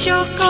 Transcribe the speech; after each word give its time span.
xin 0.00 0.49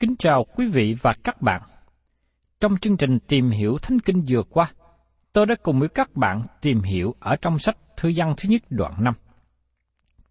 Kính 0.00 0.16
chào 0.18 0.44
quý 0.56 0.66
vị 0.66 0.96
và 1.02 1.14
các 1.24 1.42
bạn. 1.42 1.62
Trong 2.60 2.76
chương 2.76 2.96
trình 2.96 3.18
tìm 3.28 3.50
hiểu 3.50 3.78
Thánh 3.82 4.00
Kinh 4.00 4.24
vừa 4.28 4.42
qua, 4.42 4.72
tôi 5.32 5.46
đã 5.46 5.54
cùng 5.62 5.80
với 5.80 5.88
các 5.88 6.16
bạn 6.16 6.42
tìm 6.60 6.80
hiểu 6.80 7.14
ở 7.20 7.36
trong 7.36 7.58
sách 7.58 7.76
Thư 7.96 8.12
văn 8.16 8.34
thứ 8.36 8.48
nhất 8.48 8.62
đoạn 8.70 9.04
5. 9.04 9.14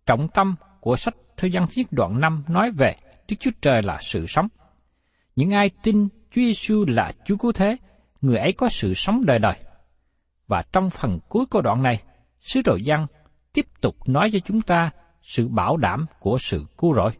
Trọng 0.05 0.27
tâm 0.27 0.55
của 0.79 0.95
sách 0.95 1.15
Thư 1.37 1.49
văn 1.53 1.65
thứ 1.67 1.73
nhất 1.75 1.87
đoạn 1.91 2.19
5 2.19 2.43
nói 2.47 2.71
về 2.71 2.95
Đức 3.29 3.35
Chúa 3.39 3.51
Trời 3.61 3.81
là 3.81 3.97
sự 4.01 4.25
sống. 4.27 4.47
Những 5.35 5.51
ai 5.51 5.69
tin 5.83 6.07
Chúa 6.07 6.41
Giêsu 6.41 6.85
là 6.87 7.11
Chúa 7.25 7.37
Cứu 7.37 7.51
Thế, 7.51 7.77
người 8.21 8.37
ấy 8.37 8.53
có 8.53 8.69
sự 8.69 8.93
sống 8.93 9.25
đời 9.25 9.39
đời. 9.39 9.55
Và 10.47 10.63
trong 10.73 10.89
phần 10.89 11.19
cuối 11.29 11.45
của 11.45 11.61
đoạn 11.61 11.83
này, 11.83 12.03
sứ 12.41 12.61
đồ 12.65 12.77
văn 12.85 13.07
tiếp 13.53 13.65
tục 13.81 13.95
nói 14.07 14.29
cho 14.33 14.39
chúng 14.39 14.61
ta 14.61 14.91
sự 15.21 15.47
bảo 15.47 15.77
đảm 15.77 16.05
của 16.19 16.37
sự 16.37 16.65
cứu 16.77 16.93
rỗi. 16.93 17.11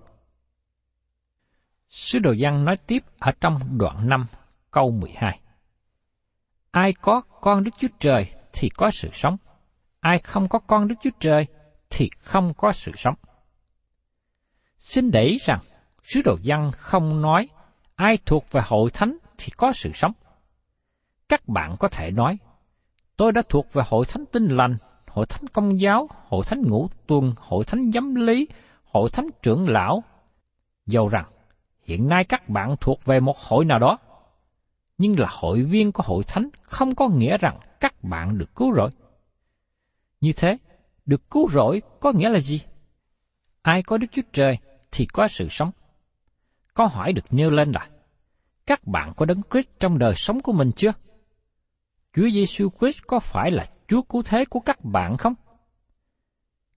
Sứ 1.96 2.20
đồ 2.20 2.32
Giăng 2.32 2.66
nói 2.66 2.78
tiếp 2.88 3.04
ở 3.20 3.32
trong 3.42 3.60
đoạn 3.78 4.10
5 4.10 4.26
câu 4.72 4.92
12. 4.92 5.40
Ai 6.72 6.94
có 6.94 7.22
con 7.42 7.64
Đức 7.64 7.72
Chúa 7.78 7.88
Trời 8.00 8.32
thì 8.54 8.70
có 8.70 8.92
sự 8.92 9.10
sống, 9.14 9.38
ai 10.00 10.20
không 10.20 10.48
có 10.48 10.60
con 10.60 10.88
Đức 10.88 10.96
Chúa 11.04 11.10
Trời 11.20 11.48
thì 11.90 12.10
không 12.20 12.54
có 12.58 12.72
sự 12.72 12.92
sống. 12.96 13.16
Xin 14.80 15.12
để 15.12 15.24
ý 15.24 15.38
rằng, 15.38 15.60
sứ 16.04 16.22
đồ 16.26 16.38
Giăng 16.42 16.72
không 16.72 17.22
nói 17.22 17.50
ai 17.96 18.18
thuộc 18.26 18.52
về 18.52 18.62
hội 18.66 18.90
thánh 18.94 19.18
thì 19.38 19.48
có 19.58 19.72
sự 19.74 19.92
sống. 19.94 20.12
Các 21.30 21.48
bạn 21.48 21.76
có 21.80 21.88
thể 21.88 22.12
nói, 22.12 22.38
tôi 23.18 23.32
đã 23.32 23.42
thuộc 23.50 23.74
về 23.74 23.84
hội 23.88 24.06
thánh 24.06 24.26
tinh 24.32 24.48
lành, 24.48 24.78
hội 25.08 25.26
thánh 25.26 25.48
công 25.48 25.80
giáo, 25.80 26.10
hội 26.28 26.46
thánh 26.48 26.62
ngũ 26.62 26.90
tuần, 27.08 27.34
hội 27.38 27.66
thánh 27.66 27.92
giám 27.92 28.16
lý, 28.16 28.48
hội 28.84 29.10
thánh 29.14 29.28
trưởng 29.42 29.70
lão. 29.70 30.04
Dầu 30.86 31.10
rằng, 31.10 31.26
hiện 31.86 32.08
nay 32.08 32.24
các 32.24 32.50
bạn 32.50 32.76
thuộc 32.82 33.06
về 33.06 33.20
một 33.20 33.38
hội 33.38 33.66
nào 33.66 33.80
đó, 33.80 33.98
nhưng 34.98 35.20
là 35.20 35.28
hội 35.32 35.62
viên 35.62 35.92
của 35.92 36.04
hội 36.06 36.24
thánh 36.24 36.50
không 36.62 36.96
có 36.96 37.08
nghĩa 37.08 37.38
rằng 37.38 37.60
các 37.80 38.04
bạn 38.04 38.38
được 38.38 38.56
cứu 38.56 38.76
rỗi. 38.76 38.90
Như 40.22 40.34
thế, 40.34 40.58
được 41.06 41.30
cứu 41.30 41.50
rỗi 41.50 41.82
có 42.00 42.12
nghĩa 42.12 42.30
là 42.30 42.40
gì? 42.40 42.62
Ai 43.62 43.84
có 43.84 43.98
Đức 43.98 44.08
Chúa 44.12 44.22
Trời 44.34 44.58
thì 44.92 45.06
có 45.06 45.28
sự 45.28 45.48
sống. 45.50 45.72
Câu 46.74 46.88
hỏi 46.88 47.14
được 47.14 47.26
nêu 47.30 47.50
lên 47.50 47.72
là, 47.72 47.90
các 48.66 48.88
bạn 48.88 49.14
có 49.18 49.26
đấng 49.26 49.42
Christ 49.52 49.68
trong 49.80 49.98
đời 49.98 50.14
sống 50.16 50.42
của 50.42 50.54
mình 50.54 50.72
chưa? 50.76 50.94
Chúa 52.14 52.30
Giêsu 52.34 52.70
Christ 52.80 53.00
có 53.08 53.20
phải 53.20 53.52
là 53.52 53.66
Chúa 53.88 54.02
cứu 54.02 54.24
thế 54.26 54.46
của 54.46 54.60
các 54.60 54.84
bạn 54.84 55.18
không? 55.18 55.34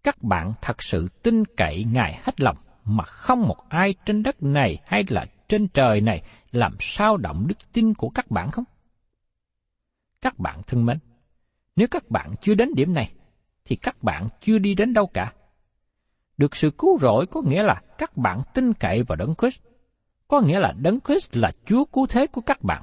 Các 0.03 0.23
bạn 0.23 0.53
thật 0.61 0.83
sự 0.83 1.09
tin 1.23 1.45
cậy 1.45 1.85
Ngài 1.85 2.21
hết 2.23 2.41
lòng 2.41 2.57
mà 2.89 3.05
không 3.05 3.49
một 3.49 3.69
ai 3.69 3.95
trên 4.05 4.23
đất 4.23 4.43
này 4.43 4.79
hay 4.87 5.05
là 5.09 5.27
trên 5.49 5.69
trời 5.69 6.01
này 6.01 6.23
làm 6.51 6.77
sao 6.81 7.17
động 7.17 7.47
đức 7.49 7.73
tin 7.73 7.95
của 7.95 8.09
các 8.09 8.31
bạn 8.31 8.51
không? 8.51 8.65
Các 10.21 10.39
bạn 10.39 10.63
thân 10.67 10.87
mến, 10.87 10.99
nếu 11.77 11.89
các 11.91 12.11
bạn 12.11 12.35
chưa 12.41 12.55
đến 12.55 12.69
điểm 12.77 12.95
này, 12.95 13.13
thì 13.65 13.77
các 13.77 14.03
bạn 14.03 14.29
chưa 14.41 14.59
đi 14.59 14.75
đến 14.75 14.93
đâu 14.93 15.07
cả. 15.07 15.33
Được 16.37 16.57
sự 16.57 16.71
cứu 16.71 16.99
rỗi 16.99 17.27
có 17.27 17.43
nghĩa 17.43 17.63
là 17.63 17.83
các 17.99 18.17
bạn 18.17 18.43
tin 18.55 18.73
cậy 18.75 19.03
vào 19.03 19.17
Đấng 19.17 19.35
Christ, 19.35 19.61
có 20.29 20.41
nghĩa 20.41 20.59
là 20.59 20.73
Đấng 20.73 21.01
Christ 21.01 21.37
là 21.37 21.53
Chúa 21.67 21.85
cứu 21.85 22.07
thế 22.07 22.27
của 22.27 22.41
các 22.41 22.63
bạn. 22.63 22.83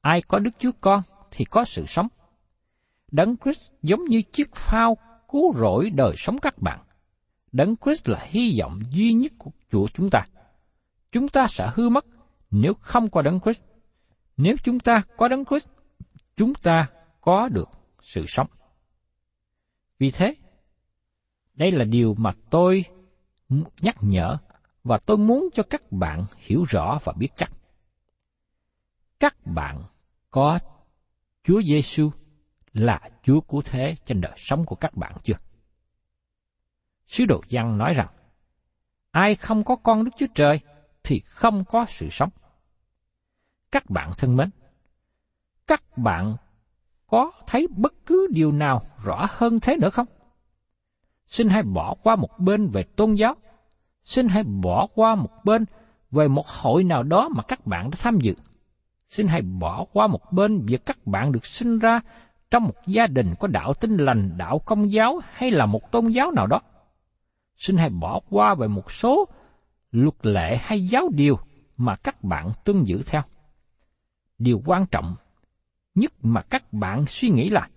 Ai 0.00 0.22
có 0.22 0.38
Đức 0.38 0.50
Chúa 0.58 0.72
Con 0.80 1.02
thì 1.30 1.44
có 1.44 1.64
sự 1.64 1.86
sống. 1.86 2.08
Đấng 3.10 3.36
Christ 3.36 3.60
giống 3.82 4.04
như 4.04 4.22
chiếc 4.22 4.54
phao 4.54 4.96
cứu 5.28 5.52
rỗi 5.52 5.90
đời 5.90 6.14
sống 6.16 6.38
các 6.38 6.58
bạn. 6.58 6.78
Đấng 7.56 7.76
Christ 7.76 8.08
là 8.08 8.26
hy 8.28 8.58
vọng 8.60 8.80
duy 8.90 9.12
nhất 9.12 9.32
của 9.38 9.50
Chúa 9.72 9.86
chúng 9.94 10.10
ta. 10.10 10.26
Chúng 11.12 11.28
ta 11.28 11.46
sẽ 11.46 11.70
hư 11.74 11.88
mất 11.88 12.06
nếu 12.50 12.74
không 12.80 13.10
có 13.10 13.22
Đấng 13.22 13.40
Christ. 13.40 13.60
Nếu 14.36 14.56
chúng 14.64 14.80
ta 14.80 15.02
có 15.16 15.28
Đấng 15.28 15.44
Christ, 15.44 15.68
chúng 16.36 16.54
ta 16.54 16.88
có 17.20 17.48
được 17.48 17.68
sự 18.02 18.24
sống. 18.28 18.46
Vì 19.98 20.10
thế, 20.10 20.34
đây 21.54 21.70
là 21.70 21.84
điều 21.84 22.14
mà 22.14 22.30
tôi 22.50 22.84
nhắc 23.80 23.96
nhở 24.00 24.36
và 24.84 24.98
tôi 24.98 25.18
muốn 25.18 25.48
cho 25.54 25.62
các 25.62 25.92
bạn 25.92 26.24
hiểu 26.36 26.64
rõ 26.68 26.98
và 27.04 27.12
biết 27.16 27.28
chắc. 27.36 27.52
Các 29.20 29.36
bạn 29.46 29.84
có 30.30 30.58
Chúa 31.44 31.62
Giêsu 31.62 32.10
là 32.72 33.00
Chúa 33.22 33.40
cứu 33.40 33.62
thế 33.64 33.94
trên 34.04 34.20
đời 34.20 34.34
sống 34.36 34.64
của 34.66 34.76
các 34.76 34.96
bạn 34.96 35.12
chưa? 35.22 35.36
Sứ 37.06 37.24
đồ 37.24 37.42
văn 37.50 37.78
nói 37.78 37.94
rằng, 37.94 38.08
ai 39.10 39.34
không 39.34 39.64
có 39.64 39.76
con 39.76 40.04
Đức 40.04 40.10
Chúa 40.16 40.26
Trời 40.34 40.60
thì 41.04 41.20
không 41.20 41.64
có 41.64 41.86
sự 41.88 42.08
sống. 42.10 42.30
Các 43.72 43.90
bạn 43.90 44.10
thân 44.18 44.36
mến, 44.36 44.50
các 45.66 45.98
bạn 45.98 46.36
có 47.06 47.32
thấy 47.46 47.68
bất 47.76 47.94
cứ 48.06 48.28
điều 48.30 48.52
nào 48.52 48.82
rõ 49.04 49.26
hơn 49.30 49.60
thế 49.60 49.76
nữa 49.76 49.90
không? 49.90 50.06
Xin 51.26 51.48
hãy 51.48 51.62
bỏ 51.62 51.94
qua 52.02 52.16
một 52.16 52.38
bên 52.38 52.68
về 52.68 52.82
tôn 52.82 53.14
giáo, 53.14 53.36
xin 54.04 54.28
hãy 54.28 54.42
bỏ 54.42 54.86
qua 54.94 55.14
một 55.14 55.44
bên 55.44 55.64
về 56.10 56.28
một 56.28 56.48
hội 56.48 56.84
nào 56.84 57.02
đó 57.02 57.28
mà 57.28 57.42
các 57.42 57.66
bạn 57.66 57.90
đã 57.90 57.96
tham 58.00 58.18
dự. 58.18 58.34
Xin 59.08 59.26
hãy 59.26 59.42
bỏ 59.42 59.84
qua 59.92 60.06
một 60.06 60.32
bên 60.32 60.60
việc 60.66 60.86
các 60.86 61.06
bạn 61.06 61.32
được 61.32 61.46
sinh 61.46 61.78
ra 61.78 62.00
trong 62.50 62.64
một 62.64 62.86
gia 62.86 63.06
đình 63.06 63.34
có 63.40 63.48
đạo 63.48 63.74
tin 63.74 63.96
lành, 63.96 64.38
đạo 64.38 64.58
công 64.58 64.92
giáo 64.92 65.20
hay 65.32 65.50
là 65.50 65.66
một 65.66 65.92
tôn 65.92 66.06
giáo 66.06 66.30
nào 66.30 66.46
đó. 66.46 66.60
Xin 67.56 67.76
hãy 67.76 67.90
bỏ 67.90 68.20
qua 68.30 68.54
về 68.54 68.68
một 68.68 68.92
số 68.92 69.28
luật 69.90 70.26
lệ 70.26 70.56
hay 70.60 70.86
giáo 70.86 71.08
điều 71.12 71.38
mà 71.76 71.96
các 71.96 72.24
bạn 72.24 72.52
tuân 72.64 72.84
giữ 72.84 73.02
theo. 73.06 73.22
Điều 74.38 74.62
quan 74.66 74.86
trọng 74.86 75.16
nhất 75.94 76.12
mà 76.22 76.42
các 76.42 76.72
bạn 76.72 77.06
suy 77.06 77.28
nghĩ 77.28 77.48
là, 77.48 77.68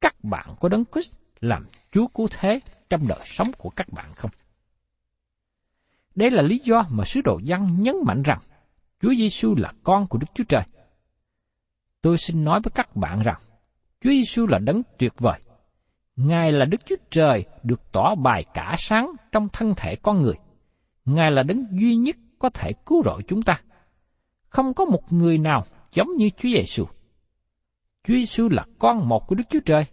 các 0.00 0.24
bạn 0.24 0.54
có 0.60 0.68
đấng 0.68 0.84
Christ 0.92 1.12
làm 1.40 1.66
Chúa 1.92 2.06
cứu 2.06 2.28
thế 2.30 2.60
trong 2.90 3.08
đời 3.08 3.20
sống 3.24 3.50
của 3.58 3.70
các 3.70 3.92
bạn 3.92 4.12
không? 4.14 4.30
Đây 6.14 6.30
là 6.30 6.42
lý 6.42 6.60
do 6.64 6.84
mà 6.90 7.04
sứ 7.04 7.20
đồ 7.20 7.40
văn 7.46 7.82
nhấn 7.82 7.96
mạnh 8.06 8.22
rằng, 8.22 8.40
Chúa 9.00 9.14
Giêsu 9.14 9.54
là 9.58 9.72
con 9.82 10.06
của 10.06 10.18
Đức 10.18 10.26
Chúa 10.34 10.44
Trời. 10.48 10.62
Tôi 12.02 12.18
xin 12.18 12.44
nói 12.44 12.60
với 12.64 12.70
các 12.74 12.96
bạn 12.96 13.22
rằng, 13.22 13.40
Chúa 14.00 14.10
Giêsu 14.10 14.46
là 14.46 14.58
đấng 14.58 14.82
tuyệt 14.98 15.12
vời. 15.18 15.40
Ngài 16.16 16.52
là 16.52 16.64
Đức 16.64 16.86
Chúa 16.86 16.96
Trời 17.10 17.44
được 17.62 17.92
tỏ 17.92 18.14
bài 18.14 18.44
cả 18.54 18.74
sáng 18.78 19.12
trong 19.32 19.48
thân 19.52 19.74
thể 19.76 19.96
con 19.96 20.22
người. 20.22 20.34
Ngài 21.04 21.30
là 21.30 21.42
đấng 21.42 21.64
duy 21.80 21.96
nhất 21.96 22.16
có 22.38 22.50
thể 22.50 22.72
cứu 22.86 23.02
rỗi 23.04 23.22
chúng 23.28 23.42
ta. 23.42 23.60
Không 24.48 24.74
có 24.74 24.84
một 24.84 25.12
người 25.12 25.38
nào 25.38 25.64
giống 25.92 26.16
như 26.16 26.30
Chúa 26.30 26.48
Giêsu. 26.48 26.84
Chúa 28.04 28.14
Giêsu 28.14 28.48
là 28.48 28.64
con 28.78 29.08
một 29.08 29.26
của 29.26 29.34
Đức 29.34 29.44
Chúa 29.50 29.60
Trời. 29.64 29.84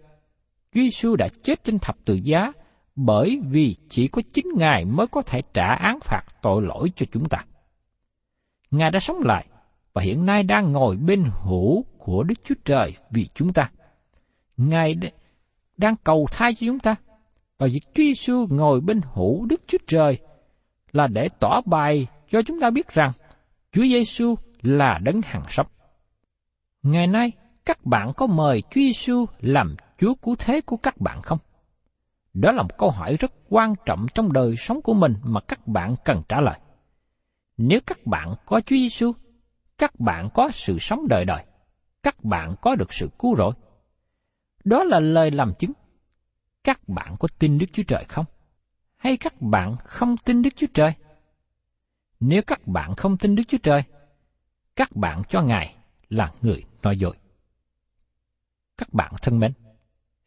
Chúa 0.73 0.81
Giêsu 0.81 1.15
đã 1.15 1.27
chết 1.43 1.63
trên 1.63 1.79
thập 1.79 1.95
tự 2.05 2.19
giá 2.23 2.51
bởi 2.95 3.39
vì 3.49 3.75
chỉ 3.89 4.07
có 4.07 4.21
chính 4.33 4.45
Ngài 4.57 4.85
mới 4.85 5.07
có 5.07 5.21
thể 5.21 5.41
trả 5.53 5.75
án 5.75 5.99
phạt 5.99 6.23
tội 6.41 6.61
lỗi 6.61 6.91
cho 6.95 7.05
chúng 7.11 7.29
ta. 7.29 7.45
Ngài 8.71 8.91
đã 8.91 8.99
sống 8.99 9.19
lại 9.23 9.45
và 9.93 10.01
hiện 10.01 10.25
nay 10.25 10.43
đang 10.43 10.71
ngồi 10.71 10.97
bên 10.97 11.23
hữu 11.43 11.83
của 11.97 12.23
Đức 12.23 12.35
Chúa 12.43 12.55
Trời 12.65 12.93
vì 13.11 13.27
chúng 13.33 13.53
ta. 13.53 13.71
Ngài 14.57 14.93
đang 15.79 15.95
cầu 16.03 16.27
thai 16.31 16.53
cho 16.53 16.67
chúng 16.67 16.79
ta. 16.79 16.95
Và 17.57 17.67
việc 17.67 17.81
Chúa 17.93 18.03
Giêsu 18.03 18.47
ngồi 18.49 18.81
bên 18.81 19.01
hữu 19.13 19.45
Đức 19.45 19.61
Chúa 19.67 19.77
Trời 19.87 20.19
là 20.91 21.07
để 21.07 21.27
tỏ 21.39 21.61
bài 21.65 22.07
cho 22.29 22.41
chúng 22.41 22.59
ta 22.59 22.69
biết 22.69 22.87
rằng 22.93 23.11
Chúa 23.71 23.83
Giêsu 23.83 24.35
là 24.61 24.99
đấng 25.03 25.21
hằng 25.23 25.43
sống. 25.49 25.67
Ngày 26.83 27.07
nay, 27.07 27.31
các 27.65 27.85
bạn 27.85 28.11
có 28.17 28.27
mời 28.27 28.61
Chúa 28.61 28.81
Giêsu 28.81 29.25
làm 29.39 29.75
Chúa 29.97 30.13
cứu 30.15 30.35
thế 30.39 30.61
của 30.61 30.77
các 30.77 31.01
bạn 31.01 31.21
không? 31.21 31.37
Đó 32.33 32.51
là 32.51 32.61
một 32.61 32.77
câu 32.77 32.89
hỏi 32.89 33.15
rất 33.19 33.31
quan 33.49 33.73
trọng 33.85 34.05
trong 34.13 34.33
đời 34.33 34.55
sống 34.57 34.81
của 34.81 34.93
mình 34.93 35.13
mà 35.23 35.41
các 35.41 35.67
bạn 35.67 35.95
cần 36.05 36.21
trả 36.29 36.41
lời. 36.41 36.59
Nếu 37.57 37.79
các 37.85 38.05
bạn 38.05 38.35
có 38.45 38.61
Chúa 38.61 38.75
Giêsu, 38.75 39.11
các 39.77 39.99
bạn 39.99 40.29
có 40.33 40.49
sự 40.53 40.79
sống 40.79 41.07
đời 41.07 41.25
đời, 41.25 41.43
các 42.03 42.23
bạn 42.23 42.53
có 42.61 42.75
được 42.75 42.93
sự 42.93 43.09
cứu 43.19 43.35
rỗi. 43.35 43.51
Đó 44.63 44.83
là 44.83 44.99
lời 44.99 45.31
làm 45.31 45.53
chứng. 45.59 45.71
Các 46.63 46.89
bạn 46.89 47.15
có 47.19 47.27
tin 47.39 47.57
Đức 47.57 47.65
Chúa 47.73 47.83
Trời 47.83 48.05
không? 48.09 48.25
Hay 48.95 49.17
các 49.17 49.41
bạn 49.41 49.75
không 49.83 50.17
tin 50.17 50.41
Đức 50.41 50.49
Chúa 50.55 50.67
Trời? 50.73 50.93
Nếu 52.19 52.41
các 52.47 52.67
bạn 52.67 52.95
không 52.95 53.17
tin 53.17 53.35
Đức 53.35 53.43
Chúa 53.47 53.57
Trời, 53.57 53.83
các 54.75 54.95
bạn 54.95 55.21
cho 55.29 55.41
Ngài 55.41 55.75
là 56.09 56.31
người 56.41 56.63
nói 56.81 56.97
dối. 56.97 57.15
Các 58.77 58.93
bạn 58.93 59.13
thân 59.21 59.39
mến, 59.39 59.53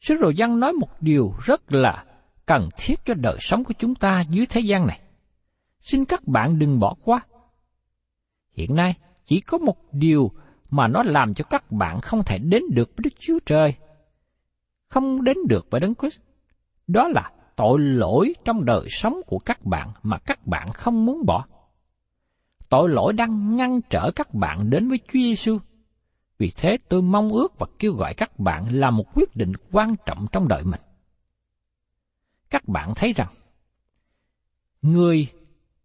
Sứ 0.01 0.17
đồ 0.17 0.33
văn 0.37 0.61
nói 0.61 0.73
một 0.73 0.89
điều 1.01 1.35
rất 1.45 1.73
là 1.73 2.05
cần 2.47 2.69
thiết 2.77 2.95
cho 3.05 3.15
đời 3.15 3.37
sống 3.41 3.65
của 3.65 3.75
chúng 3.79 3.95
ta 3.95 4.21
dưới 4.21 4.47
thế 4.47 4.61
gian 4.61 4.87
này. 4.87 5.01
Xin 5.81 6.05
các 6.05 6.27
bạn 6.27 6.59
đừng 6.59 6.79
bỏ 6.79 6.95
qua. 7.05 7.21
Hiện 8.53 8.75
nay, 8.75 8.95
chỉ 9.25 9.41
có 9.41 9.59
một 9.59 9.77
điều 9.93 10.31
mà 10.71 10.89
nó 10.89 11.03
làm 11.03 11.35
cho 11.35 11.45
các 11.45 11.73
bạn 11.73 12.01
không 12.01 12.23
thể 12.27 12.39
đến 12.39 12.63
được 12.73 12.89
với 12.97 13.03
Đức 13.05 13.15
Chúa 13.19 13.39
Trời, 13.47 13.75
không 14.93 15.25
đến 15.25 15.37
được 15.49 15.67
với 15.71 15.81
Đấng 15.81 15.95
Christ. 15.95 16.21
Đó 16.87 17.09
là 17.09 17.31
tội 17.57 17.79
lỗi 17.81 18.35
trong 18.45 18.65
đời 18.65 18.87
sống 18.89 19.21
của 19.27 19.39
các 19.39 19.65
bạn 19.65 19.93
mà 20.03 20.19
các 20.19 20.47
bạn 20.47 20.73
không 20.73 21.07
muốn 21.07 21.27
bỏ. 21.27 21.47
Tội 22.69 22.89
lỗi 22.89 23.13
đang 23.13 23.57
ngăn 23.57 23.81
trở 23.91 24.11
các 24.17 24.35
bạn 24.35 24.71
đến 24.71 24.89
với 24.89 24.99
Chúa 24.99 25.13
Giêsu 25.13 25.59
vì 26.39 26.53
thế 26.57 26.79
tôi 26.89 27.03
mong 27.03 27.29
ước 27.33 27.59
và 27.59 27.67
kêu 27.79 27.93
gọi 27.93 28.15
các 28.15 28.39
bạn 28.39 28.67
làm 28.69 28.97
một 28.97 29.05
quyết 29.15 29.37
định 29.37 29.53
quan 29.73 29.95
trọng 30.07 30.27
trong 30.33 30.49
đời 30.49 30.65
mình. 30.65 30.81
Các 32.51 32.69
bạn 32.69 32.93
thấy 32.97 33.13
rằng, 33.13 33.29
người 34.83 35.29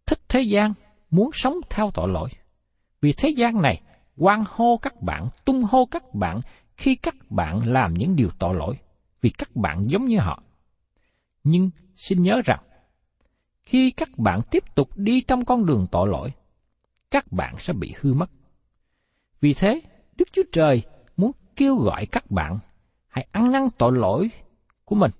thích 0.06 0.20
thế 0.28 0.40
gian 0.40 0.72
muốn 1.10 1.30
sống 1.32 1.54
theo 1.70 1.90
tội 1.94 2.08
lỗi. 2.08 2.28
Vì 3.00 3.12
thế 3.12 3.28
gian 3.36 3.62
này 3.62 3.80
quan 4.16 4.44
hô 4.48 4.76
các 4.76 5.02
bạn, 5.02 5.28
tung 5.44 5.62
hô 5.62 5.86
các 5.90 6.14
bạn 6.14 6.40
khi 6.76 6.94
các 6.94 7.14
bạn 7.30 7.72
làm 7.72 7.94
những 7.94 8.16
điều 8.16 8.30
tội 8.38 8.54
lỗi, 8.54 8.76
vì 9.20 9.30
các 9.30 9.56
bạn 9.56 9.86
giống 9.90 10.06
như 10.06 10.18
họ. 10.18 10.42
Nhưng 11.44 11.70
xin 11.94 12.22
nhớ 12.22 12.42
rằng, 12.44 12.62
khi 13.62 13.90
các 13.90 14.18
bạn 14.18 14.40
tiếp 14.50 14.64
tục 14.74 14.88
đi 14.96 15.20
trong 15.20 15.44
con 15.44 15.66
đường 15.66 15.86
tội 15.90 16.08
lỗi, 16.08 16.32
các 17.10 17.32
bạn 17.32 17.54
sẽ 17.58 17.72
bị 17.72 17.94
hư 18.00 18.14
mất. 18.14 18.30
Vì 19.40 19.54
thế, 19.54 19.80
Đức 20.16 20.28
Chúa 20.32 20.42
Trời 20.52 20.82
muốn 21.16 21.32
kêu 21.56 21.76
gọi 21.76 22.06
các 22.06 22.30
bạn 22.30 22.58
hãy 23.08 23.28
ăn 23.32 23.52
năn 23.52 23.62
tội 23.78 23.92
lỗi 23.92 24.30
của 24.84 24.94
mình, 24.94 25.10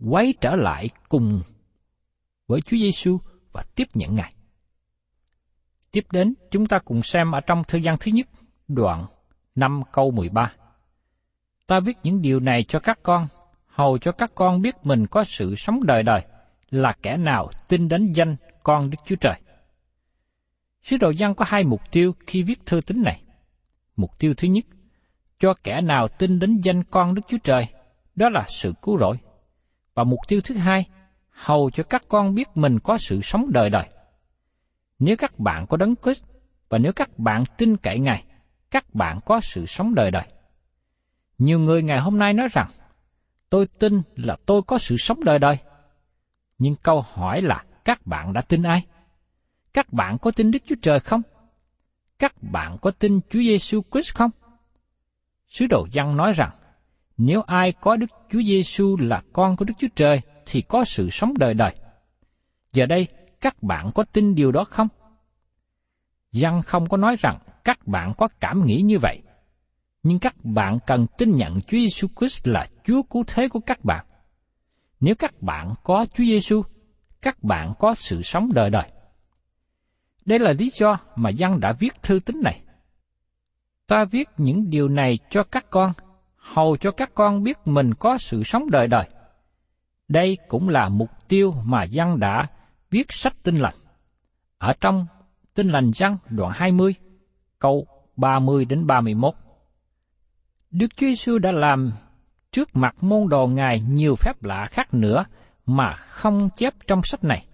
quay 0.00 0.34
trở 0.40 0.56
lại 0.56 0.88
cùng 1.08 1.42
với 2.46 2.60
Chúa 2.60 2.76
Giêsu 2.76 3.18
và 3.52 3.62
tiếp 3.74 3.88
nhận 3.94 4.14
Ngài. 4.14 4.32
Tiếp 5.90 6.04
đến, 6.12 6.34
chúng 6.50 6.66
ta 6.66 6.78
cùng 6.84 7.02
xem 7.02 7.32
ở 7.32 7.40
trong 7.46 7.62
thời 7.68 7.82
gian 7.82 7.96
thứ 8.00 8.12
nhất, 8.12 8.28
đoạn 8.68 9.06
5 9.54 9.82
câu 9.92 10.10
13. 10.10 10.52
Ta 11.66 11.80
viết 11.80 11.96
những 12.02 12.22
điều 12.22 12.40
này 12.40 12.64
cho 12.64 12.78
các 12.78 12.98
con, 13.02 13.26
hầu 13.66 13.98
cho 13.98 14.12
các 14.12 14.32
con 14.34 14.62
biết 14.62 14.74
mình 14.82 15.06
có 15.06 15.24
sự 15.24 15.54
sống 15.54 15.86
đời 15.86 16.02
đời, 16.02 16.22
là 16.70 16.96
kẻ 17.02 17.16
nào 17.16 17.50
tin 17.68 17.88
đến 17.88 18.12
danh 18.12 18.36
con 18.62 18.90
Đức 18.90 18.98
Chúa 19.06 19.16
Trời. 19.16 19.40
Sứ 20.82 20.96
đồ 20.96 21.10
Giăng 21.10 21.34
có 21.34 21.44
hai 21.48 21.64
mục 21.64 21.80
tiêu 21.90 22.14
khi 22.26 22.42
viết 22.42 22.66
thư 22.66 22.80
tín 22.86 23.02
này. 23.02 23.22
Mục 23.96 24.18
tiêu 24.18 24.34
thứ 24.36 24.48
nhất, 24.48 24.64
cho 25.40 25.54
kẻ 25.64 25.80
nào 25.80 26.08
tin 26.08 26.38
đến 26.38 26.60
danh 26.60 26.84
con 26.84 27.14
Đức 27.14 27.22
Chúa 27.28 27.38
Trời, 27.44 27.66
đó 28.14 28.28
là 28.28 28.44
sự 28.48 28.72
cứu 28.82 28.98
rỗi. 28.98 29.18
Và 29.94 30.04
mục 30.04 30.20
tiêu 30.28 30.40
thứ 30.44 30.54
hai, 30.54 30.86
hầu 31.30 31.70
cho 31.70 31.82
các 31.82 32.02
con 32.08 32.34
biết 32.34 32.48
mình 32.54 32.78
có 32.78 32.98
sự 32.98 33.20
sống 33.22 33.52
đời 33.52 33.70
đời. 33.70 33.88
Nếu 34.98 35.16
các 35.16 35.38
bạn 35.38 35.66
có 35.66 35.76
đấng 35.76 35.94
Christ 36.02 36.24
và 36.68 36.78
nếu 36.78 36.92
các 36.92 37.18
bạn 37.18 37.44
tin 37.56 37.76
cậy 37.76 37.98
Ngài, 37.98 38.24
các 38.70 38.94
bạn 38.94 39.20
có 39.26 39.40
sự 39.40 39.66
sống 39.66 39.94
đời 39.94 40.10
đời. 40.10 40.24
Nhiều 41.38 41.58
người 41.58 41.82
ngày 41.82 42.00
hôm 42.00 42.18
nay 42.18 42.32
nói 42.32 42.48
rằng, 42.52 42.68
tôi 43.50 43.66
tin 43.78 44.02
là 44.16 44.36
tôi 44.46 44.62
có 44.62 44.78
sự 44.78 44.96
sống 44.96 45.24
đời 45.24 45.38
đời. 45.38 45.58
Nhưng 46.58 46.74
câu 46.82 47.04
hỏi 47.12 47.42
là 47.42 47.64
các 47.84 48.06
bạn 48.06 48.32
đã 48.32 48.40
tin 48.40 48.62
ai? 48.62 48.86
Các 49.72 49.92
bạn 49.92 50.18
có 50.18 50.30
tin 50.30 50.50
Đức 50.50 50.58
Chúa 50.66 50.76
Trời 50.82 51.00
không? 51.00 51.22
Các 52.18 52.34
bạn 52.42 52.76
có 52.82 52.90
tin 52.90 53.20
Chúa 53.30 53.40
Giêsu 53.40 53.82
Christ 53.92 54.14
không? 54.14 54.30
Sứ 55.48 55.66
đồ 55.66 55.86
Giăng 55.92 56.16
nói 56.16 56.32
rằng, 56.32 56.50
nếu 57.16 57.42
ai 57.42 57.72
có 57.72 57.96
Đức 57.96 58.10
Chúa 58.30 58.42
Giêsu 58.42 58.96
là 59.00 59.22
con 59.32 59.56
của 59.56 59.64
Đức 59.64 59.74
Chúa 59.78 59.88
Trời 59.96 60.20
thì 60.46 60.62
có 60.62 60.84
sự 60.84 61.10
sống 61.10 61.34
đời 61.38 61.54
đời. 61.54 61.74
Giờ 62.72 62.86
đây, 62.86 63.08
các 63.40 63.62
bạn 63.62 63.90
có 63.94 64.04
tin 64.12 64.34
điều 64.34 64.52
đó 64.52 64.64
không? 64.64 64.88
Giăng 66.32 66.62
không 66.62 66.88
có 66.88 66.96
nói 66.96 67.16
rằng 67.18 67.38
các 67.64 67.86
bạn 67.86 68.12
có 68.18 68.28
cảm 68.40 68.66
nghĩ 68.66 68.82
như 68.82 68.98
vậy, 68.98 69.22
nhưng 70.06 70.18
các 70.18 70.44
bạn 70.44 70.78
cần 70.86 71.06
tin 71.18 71.36
nhận 71.36 71.60
Chúa 71.60 71.78
Giêsu 71.78 72.08
Christ 72.16 72.48
là 72.48 72.66
Chúa 72.84 73.02
cứu 73.02 73.24
thế 73.26 73.48
của 73.48 73.60
các 73.60 73.84
bạn. 73.84 74.06
Nếu 75.00 75.14
các 75.14 75.42
bạn 75.42 75.74
có 75.84 76.06
Chúa 76.14 76.24
Giêsu, 76.24 76.62
các 77.22 77.42
bạn 77.42 77.72
có 77.78 77.94
sự 77.94 78.22
sống 78.22 78.52
đời 78.52 78.70
đời. 78.70 78.90
Đây 80.24 80.38
là 80.38 80.52
lý 80.52 80.70
do 80.74 80.98
mà 81.16 81.30
Giăng 81.30 81.60
đã 81.60 81.72
viết 81.72 82.02
thư 82.02 82.20
tín 82.26 82.36
này. 82.42 82.60
Ta 83.86 84.04
viết 84.04 84.28
những 84.36 84.70
điều 84.70 84.88
này 84.88 85.18
cho 85.30 85.42
các 85.44 85.66
con, 85.70 85.92
hầu 86.36 86.76
cho 86.76 86.90
các 86.90 87.10
con 87.14 87.42
biết 87.42 87.58
mình 87.64 87.94
có 87.94 88.18
sự 88.18 88.42
sống 88.42 88.70
đời 88.70 88.88
đời. 88.88 89.08
Đây 90.08 90.38
cũng 90.48 90.68
là 90.68 90.88
mục 90.88 91.10
tiêu 91.28 91.54
mà 91.64 91.84
Giăng 91.84 92.20
đã 92.20 92.46
viết 92.90 93.12
sách 93.12 93.34
tinh 93.42 93.56
lành. 93.56 93.76
Ở 94.58 94.72
trong 94.80 95.06
tinh 95.54 95.68
lành 95.68 95.90
Giăng 95.94 96.16
đoạn 96.30 96.52
20, 96.54 96.94
câu 97.58 97.86
30 98.16 98.64
đến 98.64 98.86
31. 98.86 99.34
Đức 100.78 100.96
Chúa 100.96 101.06
Giêsu 101.06 101.38
đã 101.38 101.52
làm 101.52 101.92
trước 102.52 102.76
mặt 102.76 102.94
môn 103.00 103.28
đồ 103.28 103.46
Ngài 103.46 103.80
nhiều 103.88 104.16
phép 104.16 104.42
lạ 104.42 104.68
khác 104.70 104.94
nữa 104.94 105.24
mà 105.66 105.94
không 105.94 106.48
chép 106.56 106.74
trong 106.86 107.00
sách 107.04 107.24
này. 107.24 107.46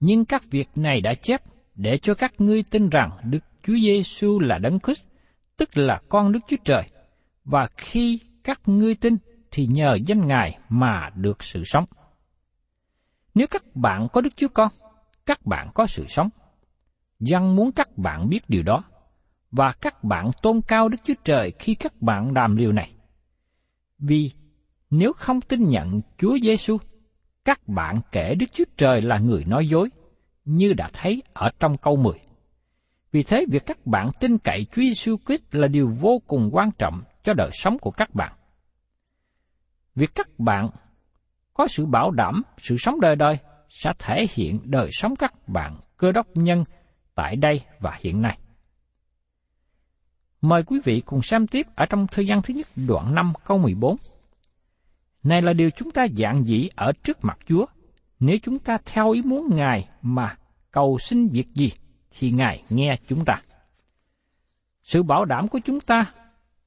Nhưng 0.00 0.24
các 0.24 0.42
việc 0.50 0.68
này 0.74 1.00
đã 1.00 1.14
chép 1.14 1.42
để 1.74 1.98
cho 1.98 2.14
các 2.14 2.32
ngươi 2.38 2.62
tin 2.70 2.88
rằng 2.88 3.10
Đức 3.24 3.38
Chúa 3.62 3.74
Giêsu 3.74 4.40
là 4.40 4.58
Đấng 4.58 4.80
Christ, 4.80 5.06
tức 5.56 5.76
là 5.76 6.00
con 6.08 6.32
Đức 6.32 6.40
Chúa 6.48 6.56
Trời, 6.64 6.82
và 7.44 7.68
khi 7.76 8.20
các 8.44 8.60
ngươi 8.66 8.94
tin 8.94 9.16
thì 9.50 9.66
nhờ 9.66 9.98
danh 10.06 10.26
Ngài 10.26 10.58
mà 10.68 11.10
được 11.14 11.42
sự 11.42 11.62
sống. 11.64 11.84
Nếu 13.34 13.46
các 13.46 13.76
bạn 13.76 14.08
có 14.12 14.20
Đức 14.20 14.36
Chúa 14.36 14.48
Con, 14.48 14.68
các 15.26 15.46
bạn 15.46 15.70
có 15.74 15.86
sự 15.86 16.04
sống. 16.08 16.28
Dân 17.20 17.56
muốn 17.56 17.72
các 17.72 17.98
bạn 17.98 18.28
biết 18.28 18.40
điều 18.48 18.62
đó, 18.62 18.84
và 19.52 19.72
các 19.72 20.04
bạn 20.04 20.30
tôn 20.42 20.60
cao 20.68 20.88
Đức 20.88 20.98
Chúa 21.04 21.14
Trời 21.24 21.52
khi 21.58 21.74
các 21.74 22.02
bạn 22.02 22.32
làm 22.34 22.56
điều 22.56 22.72
này. 22.72 22.92
Vì 23.98 24.30
nếu 24.90 25.12
không 25.12 25.40
tin 25.40 25.68
nhận 25.68 26.00
Chúa 26.18 26.38
Giêsu, 26.42 26.76
các 27.44 27.68
bạn 27.68 27.96
kể 28.12 28.34
Đức 28.34 28.46
Chúa 28.52 28.64
Trời 28.76 29.00
là 29.00 29.18
người 29.18 29.44
nói 29.44 29.68
dối, 29.68 29.88
như 30.44 30.72
đã 30.72 30.90
thấy 30.92 31.22
ở 31.32 31.50
trong 31.60 31.76
câu 31.76 31.96
10. 31.96 32.14
Vì 33.12 33.22
thế, 33.22 33.44
việc 33.50 33.62
các 33.66 33.86
bạn 33.86 34.10
tin 34.20 34.38
cậy 34.38 34.64
Chúa 34.64 34.82
Giêsu 34.82 35.16
Christ 35.26 35.42
là 35.50 35.68
điều 35.68 35.88
vô 36.00 36.22
cùng 36.26 36.50
quan 36.52 36.70
trọng 36.78 37.02
cho 37.24 37.34
đời 37.34 37.50
sống 37.52 37.78
của 37.78 37.90
các 37.90 38.14
bạn. 38.14 38.32
Việc 39.94 40.10
các 40.14 40.38
bạn 40.38 40.68
có 41.54 41.66
sự 41.66 41.86
bảo 41.86 42.10
đảm 42.10 42.42
sự 42.58 42.76
sống 42.78 43.00
đời 43.00 43.16
đời 43.16 43.38
sẽ 43.68 43.92
thể 43.98 44.26
hiện 44.34 44.60
đời 44.64 44.88
sống 44.92 45.16
các 45.16 45.48
bạn 45.48 45.80
cơ 45.96 46.12
đốc 46.12 46.26
nhân 46.34 46.64
tại 47.14 47.36
đây 47.36 47.60
và 47.80 47.98
hiện 48.00 48.22
nay. 48.22 48.38
Mời 50.42 50.62
quý 50.62 50.80
vị 50.84 51.02
cùng 51.06 51.22
xem 51.22 51.46
tiếp 51.46 51.66
ở 51.74 51.86
trong 51.86 52.06
thời 52.06 52.26
gian 52.26 52.42
thứ 52.42 52.54
nhất 52.54 52.66
đoạn 52.76 53.14
5 53.14 53.32
câu 53.44 53.58
14. 53.58 53.96
Này 55.22 55.42
là 55.42 55.52
điều 55.52 55.70
chúng 55.70 55.90
ta 55.90 56.06
dạng 56.16 56.46
dĩ 56.46 56.68
ở 56.76 56.92
trước 57.04 57.18
mặt 57.24 57.38
Chúa. 57.48 57.66
Nếu 58.20 58.38
chúng 58.42 58.58
ta 58.58 58.78
theo 58.84 59.10
ý 59.10 59.22
muốn 59.22 59.56
Ngài 59.56 59.88
mà 60.02 60.36
cầu 60.70 60.98
xin 60.98 61.28
việc 61.28 61.48
gì, 61.54 61.72
thì 62.10 62.30
Ngài 62.30 62.62
nghe 62.70 62.96
chúng 63.08 63.24
ta. 63.24 63.42
Sự 64.82 65.02
bảo 65.02 65.24
đảm 65.24 65.48
của 65.48 65.60
chúng 65.64 65.80
ta 65.80 66.12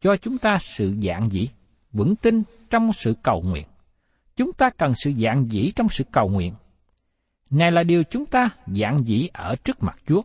cho 0.02 0.18
chúng 0.18 0.38
ta 0.38 0.58
sự 0.62 0.96
dạng 1.02 1.32
dĩ, 1.32 1.48
vững 1.92 2.16
tin 2.16 2.44
trong 2.70 2.94
sự 2.94 3.14
cầu 3.24 3.42
nguyện. 3.42 3.68
Chúng 4.36 4.54
ta 4.54 4.70
cần 4.70 4.94
sự 4.96 5.14
dạng 5.14 5.46
dĩ 5.46 5.72
trong 5.76 5.90
sự 5.90 6.04
cầu 6.12 6.30
nguyện. 6.30 6.54
Này 7.50 7.72
là 7.72 7.84
điều 7.84 8.04
chúng 8.04 8.26
ta 8.26 8.50
dạng 8.68 9.08
dĩ 9.08 9.30
ở 9.34 9.56
trước 9.56 9.84
mặt 9.84 9.98
Chúa. 10.08 10.22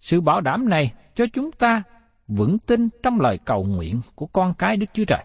Sự 0.00 0.20
bảo 0.20 0.40
đảm 0.40 0.68
này 0.68 0.92
cho 1.14 1.26
chúng 1.32 1.52
ta 1.52 1.82
vững 2.28 2.58
tin 2.58 2.88
trong 3.02 3.20
lời 3.20 3.38
cầu 3.44 3.64
nguyện 3.64 4.00
của 4.14 4.26
con 4.26 4.54
cái 4.58 4.76
Đức 4.76 4.86
Chúa 4.92 5.04
Trời. 5.04 5.24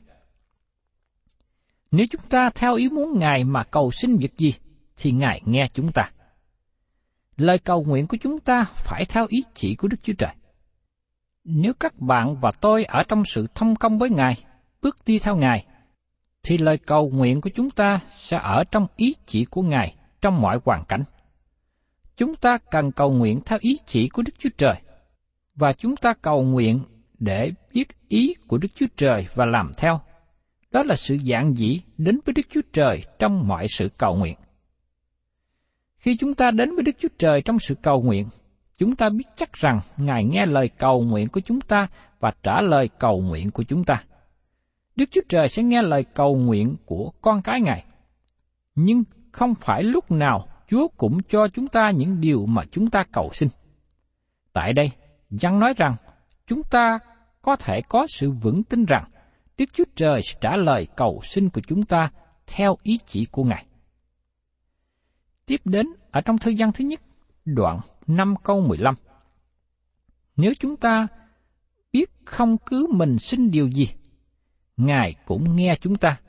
Nếu 1.91 2.05
chúng 2.11 2.21
ta 2.29 2.49
theo 2.55 2.75
ý 2.75 2.89
muốn 2.89 3.19
Ngài 3.19 3.43
mà 3.43 3.63
cầu 3.63 3.91
xin 3.91 4.17
việc 4.17 4.37
gì, 4.37 4.53
thì 4.97 5.11
Ngài 5.11 5.41
nghe 5.45 5.67
chúng 5.73 5.91
ta. 5.91 6.11
Lời 7.37 7.59
cầu 7.59 7.83
nguyện 7.83 8.07
của 8.07 8.17
chúng 8.21 8.39
ta 8.39 8.63
phải 8.63 9.05
theo 9.05 9.25
ý 9.29 9.43
chỉ 9.53 9.75
của 9.75 9.87
Đức 9.87 9.97
Chúa 10.03 10.13
Trời. 10.17 10.33
Nếu 11.43 11.73
các 11.73 11.99
bạn 11.99 12.35
và 12.41 12.51
tôi 12.61 12.83
ở 12.83 13.03
trong 13.03 13.23
sự 13.25 13.47
thông 13.55 13.75
công 13.75 13.99
với 13.99 14.09
Ngài, 14.09 14.45
bước 14.81 14.95
đi 15.05 15.19
theo 15.19 15.35
Ngài, 15.35 15.65
thì 16.43 16.57
lời 16.57 16.77
cầu 16.77 17.09
nguyện 17.09 17.41
của 17.41 17.49
chúng 17.55 17.69
ta 17.69 17.99
sẽ 18.09 18.37
ở 18.37 18.63
trong 18.71 18.87
ý 18.95 19.15
chỉ 19.25 19.45
của 19.45 19.61
Ngài 19.61 19.95
trong 20.21 20.41
mọi 20.41 20.59
hoàn 20.65 20.85
cảnh. 20.85 21.03
Chúng 22.17 22.35
ta 22.35 22.57
cần 22.71 22.91
cầu 22.91 23.11
nguyện 23.11 23.41
theo 23.45 23.59
ý 23.61 23.77
chỉ 23.85 24.09
của 24.09 24.21
Đức 24.21 24.33
Chúa 24.39 24.49
Trời, 24.57 24.75
và 25.55 25.73
chúng 25.73 25.95
ta 25.95 26.13
cầu 26.21 26.43
nguyện 26.43 26.79
để 27.23 27.51
biết 27.73 27.87
ý 28.07 28.35
của 28.47 28.57
Đức 28.57 28.67
Chúa 28.75 28.85
Trời 28.97 29.27
và 29.35 29.45
làm 29.45 29.71
theo. 29.77 30.01
Đó 30.71 30.83
là 30.83 30.95
sự 30.95 31.17
dạng 31.17 31.57
dĩ 31.57 31.81
đến 31.97 32.19
với 32.25 32.33
Đức 32.33 32.41
Chúa 32.49 32.61
Trời 32.73 33.03
trong 33.19 33.47
mọi 33.47 33.67
sự 33.67 33.89
cầu 33.97 34.15
nguyện. 34.15 34.35
Khi 35.97 36.17
chúng 36.17 36.33
ta 36.33 36.51
đến 36.51 36.75
với 36.75 36.83
Đức 36.83 36.95
Chúa 36.99 37.09
Trời 37.17 37.41
trong 37.41 37.59
sự 37.59 37.75
cầu 37.75 38.01
nguyện, 38.01 38.27
chúng 38.77 38.95
ta 38.95 39.09
biết 39.09 39.25
chắc 39.35 39.53
rằng 39.53 39.79
Ngài 39.97 40.23
nghe 40.23 40.45
lời 40.45 40.69
cầu 40.77 41.01
nguyện 41.01 41.29
của 41.29 41.39
chúng 41.39 41.61
ta 41.61 41.87
và 42.19 42.33
trả 42.43 42.61
lời 42.61 42.89
cầu 42.99 43.21
nguyện 43.21 43.51
của 43.51 43.63
chúng 43.63 43.83
ta. 43.83 44.03
Đức 44.95 45.09
Chúa 45.11 45.21
Trời 45.29 45.47
sẽ 45.47 45.63
nghe 45.63 45.81
lời 45.81 46.03
cầu 46.03 46.35
nguyện 46.35 46.75
của 46.85 47.11
con 47.21 47.41
cái 47.41 47.61
Ngài. 47.61 47.85
Nhưng 48.75 49.03
không 49.31 49.55
phải 49.55 49.83
lúc 49.83 50.11
nào 50.11 50.47
Chúa 50.67 50.87
cũng 50.97 51.17
cho 51.29 51.47
chúng 51.47 51.67
ta 51.67 51.91
những 51.91 52.21
điều 52.21 52.45
mà 52.45 52.63
chúng 52.71 52.89
ta 52.89 53.03
cầu 53.11 53.29
xin. 53.33 53.49
Tại 54.53 54.73
đây, 54.73 54.91
Giăng 55.29 55.59
nói 55.59 55.73
rằng, 55.77 55.95
chúng 56.47 56.63
ta 56.63 56.99
có 57.43 57.55
thể 57.55 57.81
có 57.89 58.07
sự 58.09 58.31
vững 58.31 58.63
tin 58.63 58.85
rằng 58.85 59.09
Đức 59.57 59.65
Chúa 59.73 59.83
Trời 59.95 60.21
sẽ 60.23 60.37
trả 60.41 60.55
lời 60.55 60.87
cầu 60.95 61.21
xin 61.23 61.49
của 61.49 61.61
chúng 61.67 61.83
ta 61.83 62.11
theo 62.47 62.77
ý 62.83 62.99
chỉ 63.05 63.25
của 63.25 63.43
Ngài. 63.43 63.65
Tiếp 65.45 65.61
đến 65.65 65.87
ở 66.11 66.21
trong 66.21 66.37
thư 66.37 66.51
gian 66.51 66.71
thứ 66.71 66.85
nhất, 66.85 67.01
đoạn 67.45 67.79
5 68.07 68.35
câu 68.43 68.61
15. 68.61 68.95
Nếu 70.35 70.53
chúng 70.59 70.77
ta 70.77 71.07
biết 71.91 72.09
không 72.25 72.57
cứ 72.57 72.87
mình 72.91 73.19
xin 73.19 73.51
điều 73.51 73.67
gì, 73.67 73.87
Ngài 74.77 75.15
cũng 75.25 75.55
nghe 75.55 75.77
chúng 75.81 75.95
ta, 75.95 76.19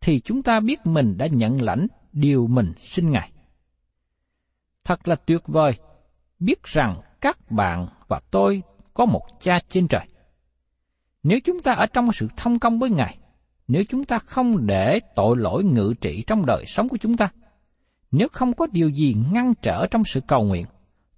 thì 0.00 0.20
chúng 0.20 0.42
ta 0.42 0.60
biết 0.60 0.78
mình 0.84 1.16
đã 1.16 1.26
nhận 1.26 1.62
lãnh 1.62 1.86
điều 2.12 2.46
mình 2.46 2.72
xin 2.78 3.10
Ngài. 3.10 3.32
Thật 4.84 5.08
là 5.08 5.14
tuyệt 5.14 5.40
vời 5.46 5.72
biết 6.38 6.62
rằng 6.62 7.00
các 7.20 7.50
bạn 7.50 7.86
và 8.08 8.20
tôi 8.30 8.62
có 8.94 9.06
một 9.06 9.22
cha 9.40 9.58
trên 9.68 9.88
trời. 9.88 10.06
Nếu 11.24 11.40
chúng 11.44 11.60
ta 11.60 11.72
ở 11.72 11.86
trong 11.86 12.12
sự 12.12 12.28
thông 12.36 12.58
công 12.58 12.78
với 12.78 12.90
Ngài, 12.90 13.18
nếu 13.68 13.84
chúng 13.88 14.04
ta 14.04 14.18
không 14.18 14.66
để 14.66 15.00
tội 15.14 15.36
lỗi 15.36 15.64
ngự 15.64 15.94
trị 16.00 16.24
trong 16.26 16.46
đời 16.46 16.64
sống 16.66 16.88
của 16.88 16.96
chúng 16.96 17.16
ta, 17.16 17.28
nếu 18.10 18.28
không 18.32 18.54
có 18.54 18.66
điều 18.66 18.88
gì 18.88 19.16
ngăn 19.32 19.54
trở 19.62 19.86
trong 19.86 20.04
sự 20.04 20.20
cầu 20.28 20.44
nguyện, 20.44 20.66